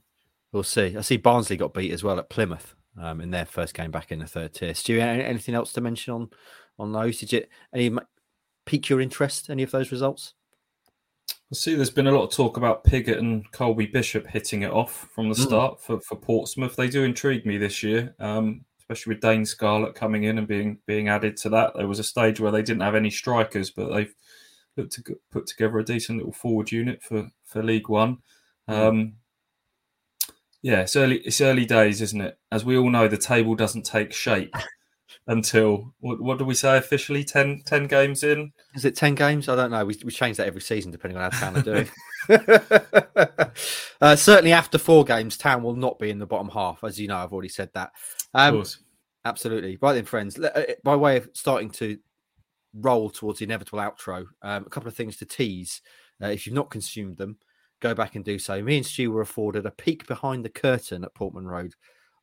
[0.52, 0.96] We'll see.
[0.96, 4.12] I see Barnsley got beat as well at Plymouth um, in their first game back
[4.12, 4.74] in the third tier.
[4.74, 6.30] Stu, anything else to mention on
[6.80, 7.20] on those?
[7.20, 7.96] Did it any
[8.66, 9.50] pique your interest?
[9.50, 10.34] Any of those results?
[11.52, 14.72] I see there's been a lot of talk about Pigott and Colby Bishop hitting it
[14.72, 15.42] off from the hmm.
[15.42, 15.80] start mm.
[15.80, 16.76] for, for Portsmouth.
[16.76, 20.78] They do intrigue me this year, um, especially with Dane Scarlett coming in and being
[20.86, 21.74] being added to that.
[21.76, 24.14] There was a stage where they didn't have any strikers, but they've
[24.78, 28.20] put, to, put together a decent little forward unit for, for League One.
[28.70, 28.74] Mm.
[28.74, 29.14] Um,
[30.62, 31.18] yeah, it's early.
[31.20, 32.38] It's early days, isn't it?
[32.52, 34.56] As we all know, the table doesn't take shape
[35.28, 37.24] until what, what do we say officially?
[37.24, 38.52] 10, 10 games in?
[38.74, 39.48] Is it ten games?
[39.48, 39.86] I don't know.
[39.86, 41.90] We we change that every season depending on how Town are doing.
[44.02, 47.08] uh, certainly, after four games, Town will not be in the bottom half, as you
[47.08, 47.18] know.
[47.18, 47.92] I've already said that.
[48.34, 48.64] Um,
[49.26, 49.78] absolutely.
[49.80, 50.40] Right then, friends.
[50.40, 51.98] Uh, by way of starting to
[52.74, 55.82] roll towards the inevitable outro, um, a couple of things to tease.
[56.22, 57.38] Uh, if you've not consumed them,
[57.80, 58.62] go back and do so.
[58.62, 61.74] Me and Stu were afforded a peek behind the curtain at Portman Road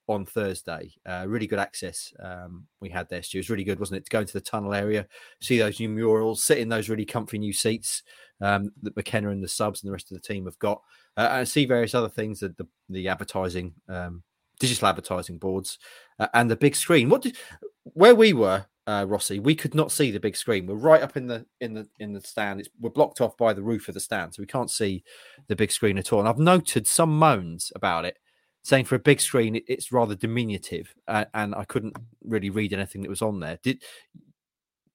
[0.06, 0.92] on Thursday.
[1.06, 3.38] Uh, really good access um, we had there, Stu.
[3.38, 4.04] It was really good, wasn't it?
[4.04, 5.06] To go into the tunnel area,
[5.40, 8.02] see those new murals, sit in those really comfy new seats
[8.40, 10.82] um, that McKenna and the subs and the rest of the team have got,
[11.16, 14.22] uh, and see various other things that the, the advertising, um,
[14.58, 15.78] digital advertising boards,
[16.18, 17.08] uh, and the big screen.
[17.08, 17.36] What did
[17.84, 18.66] where we were?
[18.86, 20.66] Uh, Rossi, we could not see the big screen.
[20.66, 22.60] We're right up in the in the in the stand.
[22.60, 25.04] It's, we're blocked off by the roof of the stand, so we can't see
[25.48, 26.20] the big screen at all.
[26.20, 28.18] And I've noted some moans about it
[28.64, 32.72] saying for a big screen it, it's rather diminutive, uh, and I couldn't really read
[32.72, 33.58] anything that was on there.
[33.62, 33.82] Did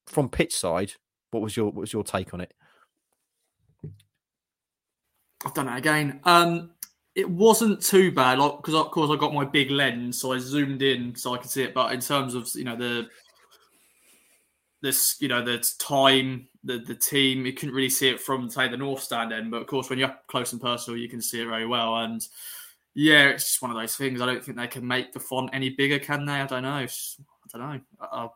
[0.08, 0.94] from pitch side,
[1.32, 2.54] what was your what was your take on it?
[5.46, 6.20] I've done it again.
[6.26, 6.72] Um,
[7.20, 10.40] it wasn't too bad, like because of course I got my big lens, so I
[10.40, 11.74] zoomed in so I could see it.
[11.74, 13.08] But in terms of you know the
[14.82, 18.68] this you know the time the the team you couldn't really see it from say
[18.68, 21.42] the north stand end but of course when you're close and personal you can see
[21.42, 22.28] it very well and
[22.94, 24.20] yeah, it's just one of those things.
[24.20, 26.34] I don't think they can make the font any bigger, can they?
[26.34, 26.70] I don't know.
[26.76, 26.88] I
[27.58, 27.62] don't
[28.02, 28.34] know.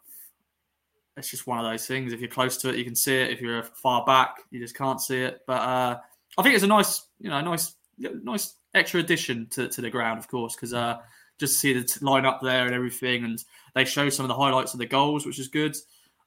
[1.17, 2.13] It's just one of those things.
[2.13, 3.29] If you're close to it, you can see it.
[3.29, 5.41] If you're far back, you just can't see it.
[5.45, 5.97] But uh,
[6.37, 7.75] I think it's a nice, you know, nice,
[8.23, 10.97] nice extra addition to, to the ground, of course, because uh,
[11.39, 13.43] just to see the line up there and everything, and
[13.75, 15.75] they show some of the highlights of the goals, which is good.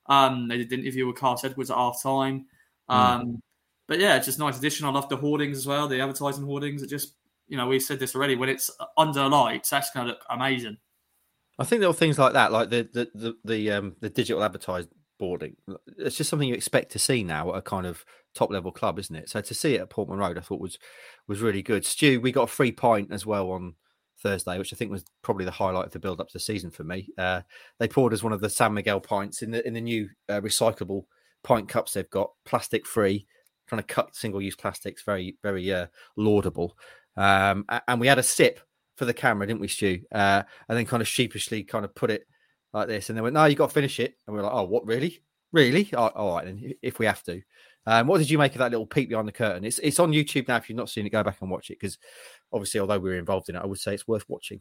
[0.06, 2.46] Um, they did an interview with Kyle Edwards at half time.
[2.88, 2.94] Hmm.
[2.94, 3.40] Um, mm.
[3.88, 4.86] But yeah, it's just a nice addition.
[4.86, 6.82] I love the hoardings as well, the advertising hoardings.
[6.82, 7.14] It just
[7.48, 8.36] you know, we said this already.
[8.36, 10.78] When it's under lights, that's going to look amazing.
[11.58, 14.42] I think there are things like that, like the the the the, um, the digital
[14.42, 15.56] advertised boarding.
[15.98, 18.04] It's just something you expect to see now at a kind of
[18.36, 19.28] top level club, isn't it?
[19.28, 20.78] So to see it at Portman Road, I thought was
[21.26, 21.84] was really good.
[21.84, 23.74] Stu, we got a free pint as well on
[24.22, 26.70] Thursday, which I think was probably the highlight of the build up to the season
[26.70, 27.08] for me.
[27.18, 27.42] Uh,
[27.78, 30.40] they poured us one of the San Miguel pints in the in the new uh,
[30.40, 31.04] recyclable
[31.42, 33.26] pint cups they've got, plastic free.
[33.68, 36.76] Trying to cut single use plastics, very very uh, laudable.
[37.16, 38.60] Um, and we had a sip
[38.96, 40.00] for the camera, didn't we, Stu?
[40.12, 42.26] Uh, and then kind of sheepishly kind of put it
[42.72, 43.08] like this.
[43.08, 44.14] And then went, no, you got to finish it.
[44.26, 45.20] And we are like, oh, what, really?
[45.52, 45.92] Really?
[45.94, 47.40] All right, then, if we have to.
[47.86, 49.64] Um, what did you make of that little peek behind the curtain?
[49.64, 50.56] It's it's on YouTube now.
[50.56, 51.98] If you've not seen it, go back and watch it because
[52.52, 54.60] obviously, although we were involved in it, I would say it's worth watching.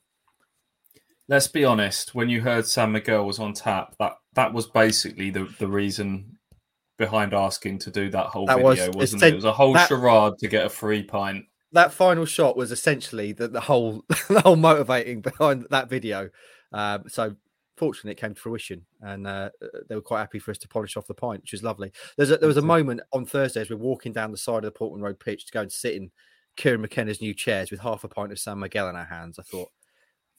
[1.28, 2.14] Let's be honest.
[2.14, 6.38] When you heard San Miguel was on tap, that that was basically the the reason
[6.98, 9.34] behind asking to do that whole that video, was, wasn't it?
[9.34, 11.46] It was a whole that, charade to get a free pint
[11.76, 16.30] that final shot was essentially the, the whole the whole motivating behind that video.
[16.72, 17.36] Um, so
[17.78, 19.50] fortunately, it came to fruition, and uh,
[19.88, 21.92] they were quite happy for us to polish off the pint, which was lovely.
[22.18, 24.64] There's a, there was a moment on Thursday as we're walking down the side of
[24.64, 26.12] the Portman Road pitch to go and sit in
[26.56, 29.40] Kieran McKenna's new chairs with half a pint of San Miguel in our hands.
[29.40, 29.70] I thought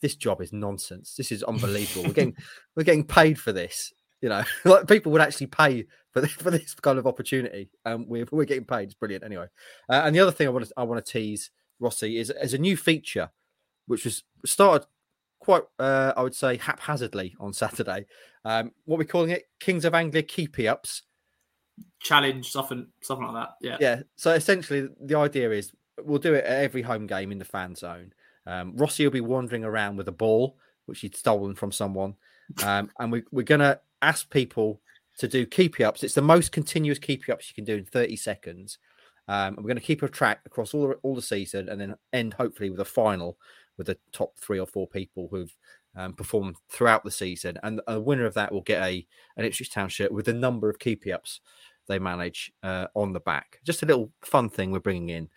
[0.00, 1.14] this job is nonsense.
[1.14, 2.04] This is unbelievable.
[2.04, 2.36] we're getting
[2.76, 3.92] we're getting paid for this.
[4.22, 7.68] You know, like people would actually pay for this, for this kind of opportunity.
[7.84, 8.84] Um, we're, we're getting paid.
[8.84, 9.24] It's brilliant.
[9.24, 9.46] Anyway,
[9.88, 12.54] uh, and the other thing I want to I want to tease Rossi is as
[12.54, 13.30] a new feature,
[13.86, 14.86] which was started
[15.46, 18.06] quite uh, I would say haphazardly on Saturday.
[18.44, 21.02] Um, what we're calling it, Kings of Anglia keepy ups
[22.00, 23.54] challenge, something something like that.
[23.60, 24.02] Yeah, yeah.
[24.16, 25.70] So essentially, the idea is
[26.02, 28.12] we'll do it at every home game in the fan zone.
[28.44, 32.16] Um, Rossi will be wandering around with a ball which he'd stolen from someone,
[32.64, 34.80] um, and we, we're going to ask people
[35.18, 36.02] to do keepy ups.
[36.02, 38.78] It's the most continuous keepy ups you can do in 30 seconds.
[39.28, 41.96] Um, we're going to keep a track across all the, all the season and then
[42.12, 43.38] end hopefully with a final
[43.78, 45.54] with the top three or four people who've
[45.96, 47.58] um, performed throughout the season.
[47.62, 49.06] And a winner of that will get a
[49.36, 51.40] an Ipswich Town shirt with the number of keepy ups
[51.88, 53.60] they manage uh, on the back.
[53.64, 55.28] Just a little fun thing we're bringing in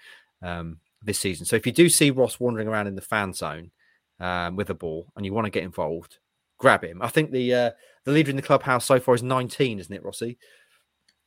[0.41, 1.45] um, this season.
[1.45, 3.71] So if you do see Ross wandering around in the fan zone
[4.19, 6.17] um, with a ball and you want to get involved,
[6.57, 7.01] grab him.
[7.01, 7.71] I think the uh,
[8.05, 10.37] the leader in the clubhouse so far is 19, isn't it, Rossi?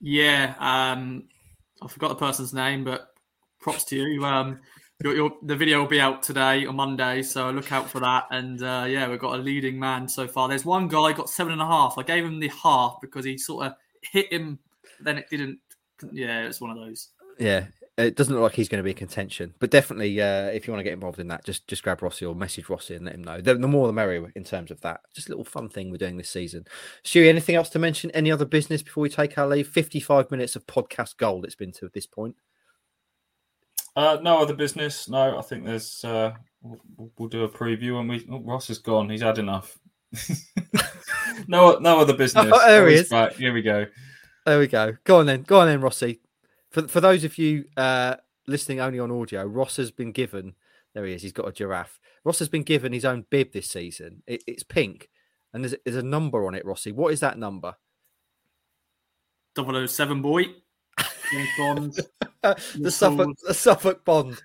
[0.00, 1.28] Yeah, um,
[1.80, 3.08] I forgot the person's name, but
[3.60, 4.24] props to you.
[4.24, 4.60] Um,
[5.10, 8.26] your, the video will be out today on Monday, so look out for that.
[8.30, 10.48] And uh, yeah, we've got a leading man so far.
[10.48, 11.98] There's one guy got seven and a half.
[11.98, 14.58] I gave him the half because he sort of hit him,
[15.00, 15.58] then it didn't.
[16.12, 17.08] Yeah, it's one of those.
[17.38, 20.66] Yeah, it doesn't look like he's going to be a contention, but definitely, uh, if
[20.66, 23.04] you want to get involved in that, just just grab Rossi or message Rossi and
[23.04, 23.40] let him know.
[23.40, 25.00] The, the more the merrier in terms of that.
[25.14, 26.66] Just a little fun thing we're doing this season.
[27.04, 28.10] Stewie, anything else to mention?
[28.12, 29.68] Any other business before we take our leave?
[29.68, 32.36] Fifty-five minutes of podcast gold it's been to at this point.
[33.94, 35.08] Uh, no other business.
[35.08, 36.04] No, I think there's.
[36.04, 36.32] Uh,
[36.62, 38.26] we'll, we'll do a preview and we.
[38.30, 39.10] Oh, Ross is gone.
[39.10, 39.78] He's had enough.
[41.46, 42.46] no, no other business.
[42.52, 43.08] Oh, there he is.
[43.08, 43.34] Back.
[43.34, 43.86] Here we go.
[44.46, 44.96] There we go.
[45.04, 45.42] Go on then.
[45.42, 46.20] Go on then, Rossi.
[46.70, 48.16] For for those of you uh,
[48.46, 50.54] listening only on audio, Ross has been given.
[50.94, 51.22] There he is.
[51.22, 52.00] He's got a giraffe.
[52.24, 54.22] Ross has been given his own bib this season.
[54.26, 55.10] It, it's pink,
[55.52, 56.64] and there's there's a number on it.
[56.64, 57.74] Rossi, what is that number?
[59.56, 60.46] 007 boy.
[61.58, 61.98] Bond.
[62.42, 64.42] the Suffolk, the Suffolk Bond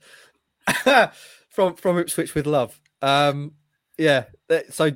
[1.50, 2.80] from from Ipswich with love.
[3.02, 3.54] Um,
[3.98, 4.26] yeah.
[4.70, 4.92] So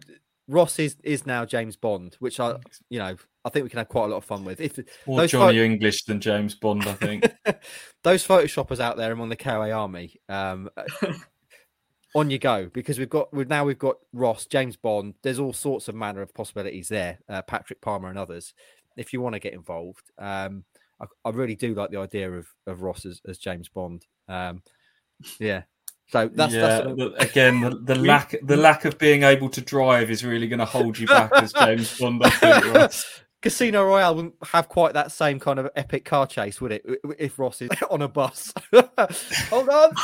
[0.47, 2.57] Ross is is now James Bond, which I
[2.89, 4.61] you know I think we can have quite a lot of fun with.
[4.61, 7.25] If more Johnny pho- English than James Bond, I think.
[8.03, 10.69] those photoshoppers out there among the KOA army, um,
[12.13, 15.15] on you go because we've got we've now we've got Ross, James Bond.
[15.23, 17.19] There's all sorts of manner of possibilities there.
[17.27, 18.53] Uh, Patrick Palmer and others.
[18.97, 20.65] If you want to get involved, um,
[21.01, 24.05] I, I, really do like the idea of, of Ross as, as James Bond.
[24.27, 24.61] Um,
[25.39, 25.63] yeah.
[26.09, 30.11] So that's, yeah, that's again the, the lack the lack of being able to drive
[30.11, 32.21] is really going to hold you back as James Bond.
[32.23, 32.91] I think,
[33.41, 36.85] Casino Royale wouldn't have quite that same kind of epic car chase, would it?
[37.17, 38.53] If Ross is on a bus,
[39.49, 39.95] hold on,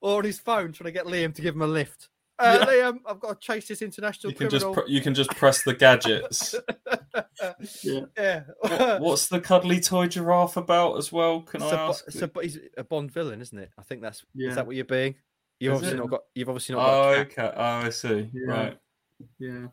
[0.00, 2.08] or on his phone trying to get Liam to give him a lift.
[2.38, 2.66] Uh, yeah.
[2.66, 4.60] Liam, I've got to chase this international you criminal.
[4.60, 6.54] Can just pr- you can just press the gadgets.
[7.82, 8.00] yeah.
[8.16, 8.42] yeah.
[8.60, 11.40] What, what's the cuddly toy giraffe about as well?
[11.40, 12.04] Can I ask?
[12.06, 13.70] It's a, he's a Bond villain, isn't it?
[13.78, 14.24] I think that's.
[14.34, 14.50] Yeah.
[14.50, 15.14] Is that what you're being?
[15.60, 16.00] You've is obviously it?
[16.00, 16.20] not got.
[16.34, 16.88] You've obviously not.
[16.88, 17.52] Oh, okay.
[17.56, 18.30] Oh, I see.
[18.34, 18.52] Yeah.
[18.52, 18.78] Right.
[19.38, 19.66] Yeah.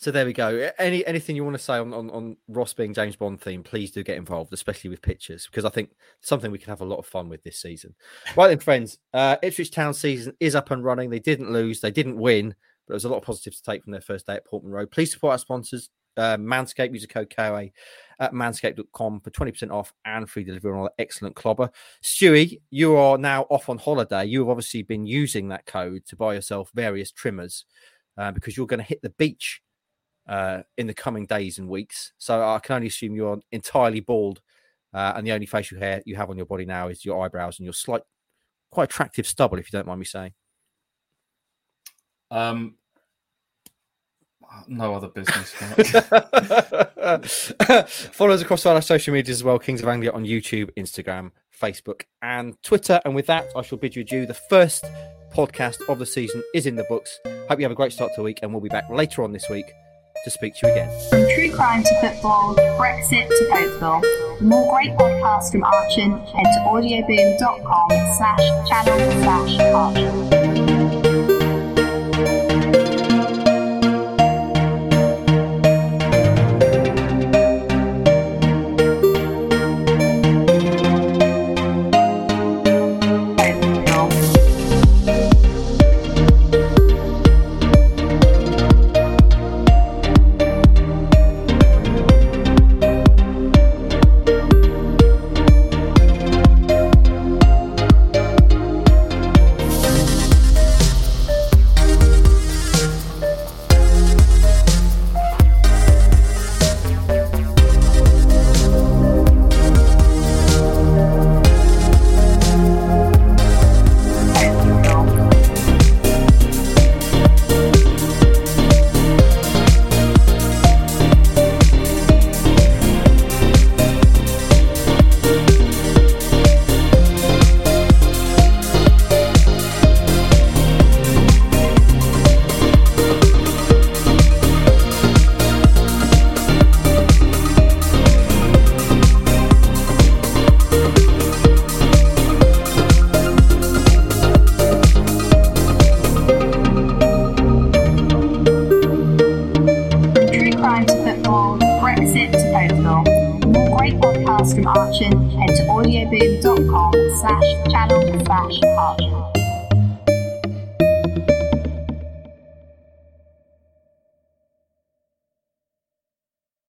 [0.00, 0.70] So there we go.
[0.78, 3.90] Any anything you want to say on, on, on Ross being James Bond theme, please
[3.90, 5.90] do get involved, especially with pictures, because I think
[6.22, 7.94] something we can have a lot of fun with this season.
[8.34, 11.10] Right then, friends, uh, Ipswich Town season is up and running.
[11.10, 13.84] They didn't lose, they didn't win, but there was a lot of positives to take
[13.84, 14.90] from their first day at Portman Road.
[14.90, 16.94] Please support our sponsors, uh, Manscaped.
[16.94, 17.68] Use the code KOA
[18.20, 21.68] at manscaped.com for 20% off and free delivery on all excellent clobber.
[22.02, 24.24] Stewie, you are now off on holiday.
[24.24, 27.66] You have obviously been using that code to buy yourself various trimmers
[28.16, 29.60] uh, because you're going to hit the beach
[30.30, 32.12] uh, in the coming days and weeks.
[32.16, 34.40] So I can only assume you're entirely bald,
[34.94, 37.58] uh, and the only facial hair you have on your body now is your eyebrows
[37.58, 38.02] and your slight,
[38.70, 40.32] quite attractive stubble, if you don't mind me saying.
[42.30, 42.76] Um,
[44.68, 45.50] no other business.
[48.12, 51.32] Follow us across all our social medias as well Kings of Anglia on YouTube, Instagram,
[51.60, 53.00] Facebook, and Twitter.
[53.04, 54.26] And with that, I shall bid you adieu.
[54.26, 54.84] The first
[55.34, 57.18] podcast of the season is in the books.
[57.48, 59.32] Hope you have a great start to the week, and we'll be back later on
[59.32, 59.66] this week
[60.24, 61.08] to speak to you again.
[61.10, 64.38] From true crime to football, Brexit to Codeville.
[64.38, 70.39] For more great podcasts from Archant, head to audioboom.com slash channel slash Archant.